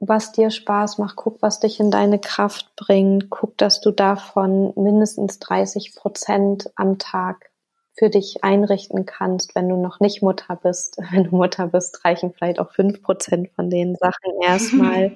[0.00, 4.72] was dir Spaß macht, guck, was dich in deine Kraft bringt, guck, dass du davon
[4.74, 7.50] mindestens 30 Prozent am Tag
[7.98, 10.96] für dich einrichten kannst, wenn du noch nicht Mutter bist.
[11.12, 15.14] Wenn du Mutter bist, reichen vielleicht auch fünf Prozent von den Sachen erstmal.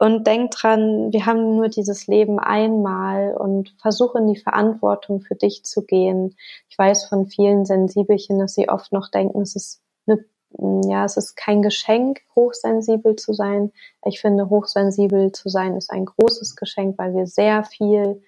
[0.00, 5.34] Und denk dran, wir haben nur dieses Leben einmal und versuche in die Verantwortung für
[5.34, 6.36] dich zu gehen.
[6.70, 9.82] Ich weiß von vielen Sensibelchen, dass sie oft noch denken, es ist
[10.58, 13.72] ja, es ist kein Geschenk, hochsensibel zu sein.
[14.04, 18.22] Ich finde, hochsensibel zu sein ist ein großes Geschenk, weil wir sehr viel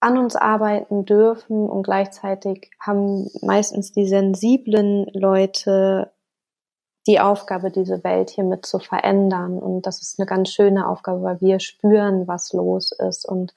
[0.00, 6.12] an uns arbeiten dürfen und gleichzeitig haben meistens die sensiblen Leute
[7.06, 9.58] die Aufgabe, diese Welt hier mit zu verändern.
[9.58, 13.54] Und das ist eine ganz schöne Aufgabe, weil wir spüren, was los ist und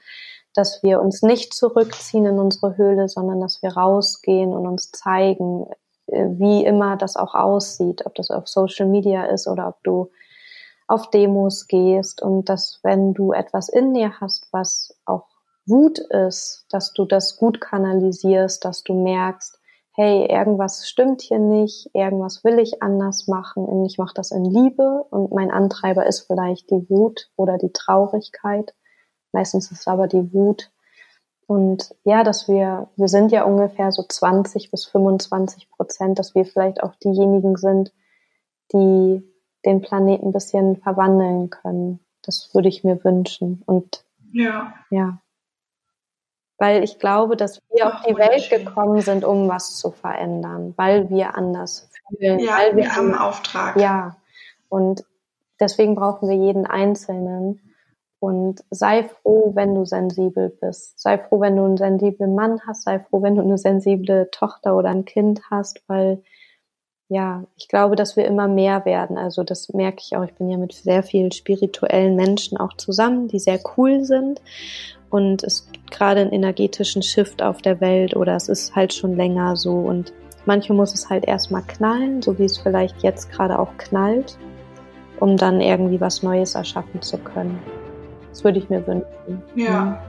[0.54, 5.68] dass wir uns nicht zurückziehen in unsere Höhle, sondern dass wir rausgehen und uns zeigen,
[6.08, 10.10] äh, wie immer das auch aussieht, ob das auf Social Media ist oder ob du
[10.88, 15.28] auf Demos gehst und dass wenn du etwas in dir hast, was auch
[15.66, 19.57] Wut ist, dass du das gut kanalisierst, dass du merkst,
[19.98, 24.46] hey, irgendwas stimmt hier nicht, irgendwas will ich anders machen und ich mache das in
[24.46, 28.76] Liebe und mein Antreiber ist vielleicht die Wut oder die Traurigkeit.
[29.32, 30.72] Meistens ist es aber die Wut.
[31.48, 36.46] Und ja, dass wir, wir sind ja ungefähr so 20 bis 25 Prozent, dass wir
[36.46, 37.92] vielleicht auch diejenigen sind,
[38.74, 39.24] die
[39.66, 42.02] den Planeten ein bisschen verwandeln können.
[42.22, 43.64] Das würde ich mir wünschen.
[43.66, 44.76] Und ja.
[44.92, 45.22] ja.
[46.60, 51.10] Weil ich glaube, dass wir auf die Welt gekommen sind, um was zu verändern, weil
[51.10, 52.40] wir anders fühlen.
[52.40, 53.76] Ja, weil wir, wir haben einen Auftrag.
[53.78, 54.18] Ja.
[54.70, 55.06] Und
[55.60, 57.62] deswegen brauchen wir jeden Einzelnen.
[58.20, 61.00] Und sei froh, wenn du sensibel bist.
[61.00, 62.84] Sei froh, wenn du einen sensiblen Mann hast.
[62.84, 66.24] Sei froh, wenn du eine sensible Tochter oder ein Kind hast, weil
[67.10, 69.18] ja, ich glaube, dass wir immer mehr werden.
[69.18, 70.24] Also das merke ich auch.
[70.24, 74.42] Ich bin ja mit sehr vielen spirituellen Menschen auch zusammen, die sehr cool sind
[75.10, 79.16] und es gibt gerade einen energetischen Shift auf der Welt oder es ist halt schon
[79.16, 80.14] länger so und
[80.46, 84.38] manchmal muss es halt erstmal knallen, so wie es vielleicht jetzt gerade auch knallt,
[85.20, 87.60] um dann irgendwie was Neues erschaffen zu können.
[88.30, 89.42] Das würde ich mir wünschen.
[89.56, 90.02] Ja.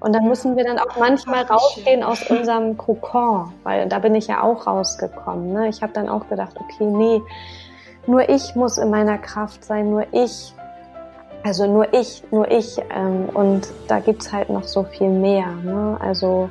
[0.00, 4.26] Und dann müssen wir dann auch manchmal rausgehen aus unserem Kokon, weil da bin ich
[4.26, 5.52] ja auch rausgekommen.
[5.52, 5.68] Ne?
[5.68, 7.22] Ich habe dann auch gedacht, okay, nee,
[8.06, 10.52] nur ich muss in meiner Kraft sein, nur ich
[11.44, 12.78] also nur ich, nur ich.
[12.90, 15.46] Ähm, und da gibt's halt noch so viel mehr.
[15.62, 15.96] Ne?
[16.00, 16.50] Also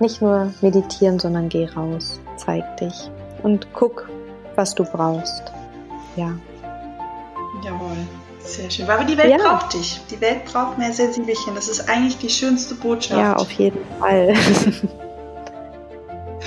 [0.00, 3.10] nicht nur meditieren, sondern geh raus, zeig dich
[3.42, 4.08] und guck,
[4.56, 5.44] was du brauchst.
[6.16, 6.32] Ja.
[7.62, 7.96] Jawohl.
[8.38, 8.88] Sehr schön.
[8.88, 9.36] Aber die Welt ja.
[9.36, 10.00] braucht dich.
[10.10, 11.54] Die Welt braucht mehr Sensibelchen.
[11.54, 13.20] Das ist eigentlich die schönste Botschaft.
[13.20, 14.34] Ja, auf jeden Fall.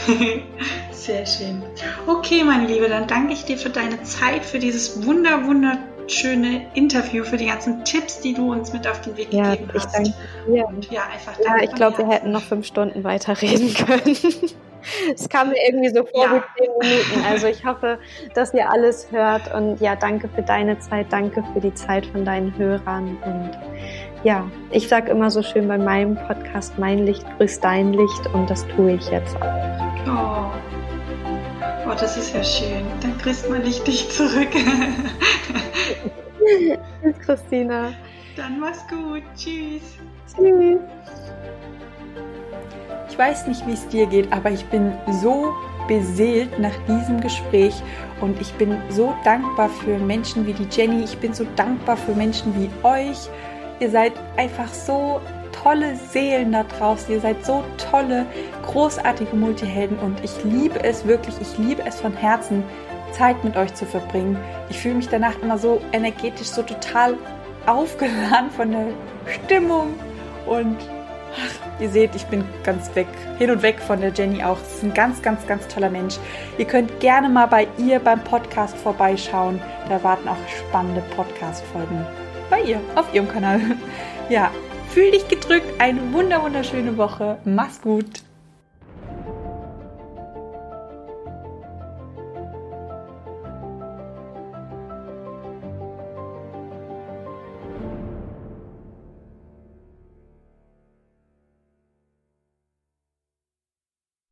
[0.92, 1.62] Sehr schön.
[2.08, 5.78] Okay, meine Liebe, dann danke ich dir für deine Zeit, für dieses wunder, wunder
[6.08, 9.72] schöne Interview, für die ganzen Tipps, die du uns mit auf den Weg ja, gegeben
[9.74, 9.94] hast.
[9.94, 10.14] Danke
[10.48, 10.66] dir.
[10.68, 14.18] Und ja, einfach ja, ich glaube, wir hätten noch fünf Stunden weiterreden können.
[15.16, 16.36] Es kam mir irgendwie so vor ja.
[16.36, 17.26] wie zehn Minuten.
[17.26, 18.00] Also ich hoffe,
[18.34, 22.26] dass ihr alles hört und ja, danke für deine Zeit, danke für die Zeit von
[22.26, 23.52] deinen Hörern und
[24.24, 28.50] ja, ich sage immer so schön bei meinem Podcast, mein Licht grüßt dein Licht und
[28.50, 29.54] das tue ich jetzt auch.
[30.08, 30.83] Oh.
[31.86, 32.86] Oh, das ist ja schön.
[33.02, 34.50] Dann grüßt mein Licht dich zurück.
[36.40, 37.92] Tschüss, Christina.
[38.38, 39.24] Dann mach's gut.
[39.36, 39.98] Tschüss.
[40.36, 40.80] Tschüss.
[43.10, 45.54] Ich weiß nicht, wie es dir geht, aber ich bin so
[45.88, 47.76] beseelt nach diesem Gespräch
[48.22, 51.04] und ich bin so dankbar für Menschen wie die Jenny.
[51.04, 53.30] Ich bin so dankbar für Menschen wie euch.
[53.80, 55.20] Ihr seid einfach so
[55.54, 57.14] tolle Seelen da draußen.
[57.14, 58.26] Ihr seid so tolle,
[58.66, 62.64] großartige Multihelden und ich liebe es wirklich, ich liebe es von Herzen,
[63.12, 64.38] Zeit mit euch zu verbringen.
[64.70, 67.16] Ich fühle mich danach immer so energetisch, so total
[67.66, 68.88] aufgeladen von der
[69.28, 69.94] Stimmung
[70.46, 70.78] und
[71.80, 74.58] ihr seht, ich bin ganz weg, hin und weg von der Jenny auch.
[74.58, 76.16] Sie ist ein ganz, ganz, ganz toller Mensch.
[76.58, 79.62] Ihr könnt gerne mal bei ihr beim Podcast vorbeischauen.
[79.90, 82.06] Da warten auch spannende Podcast-Folgen
[82.50, 83.60] bei ihr auf ihrem Kanal.
[84.30, 84.52] Ja,
[84.94, 85.66] fühl dich gedrückt.
[85.80, 87.40] Eine wunder wunderschöne Woche.
[87.46, 88.22] Mach's gut.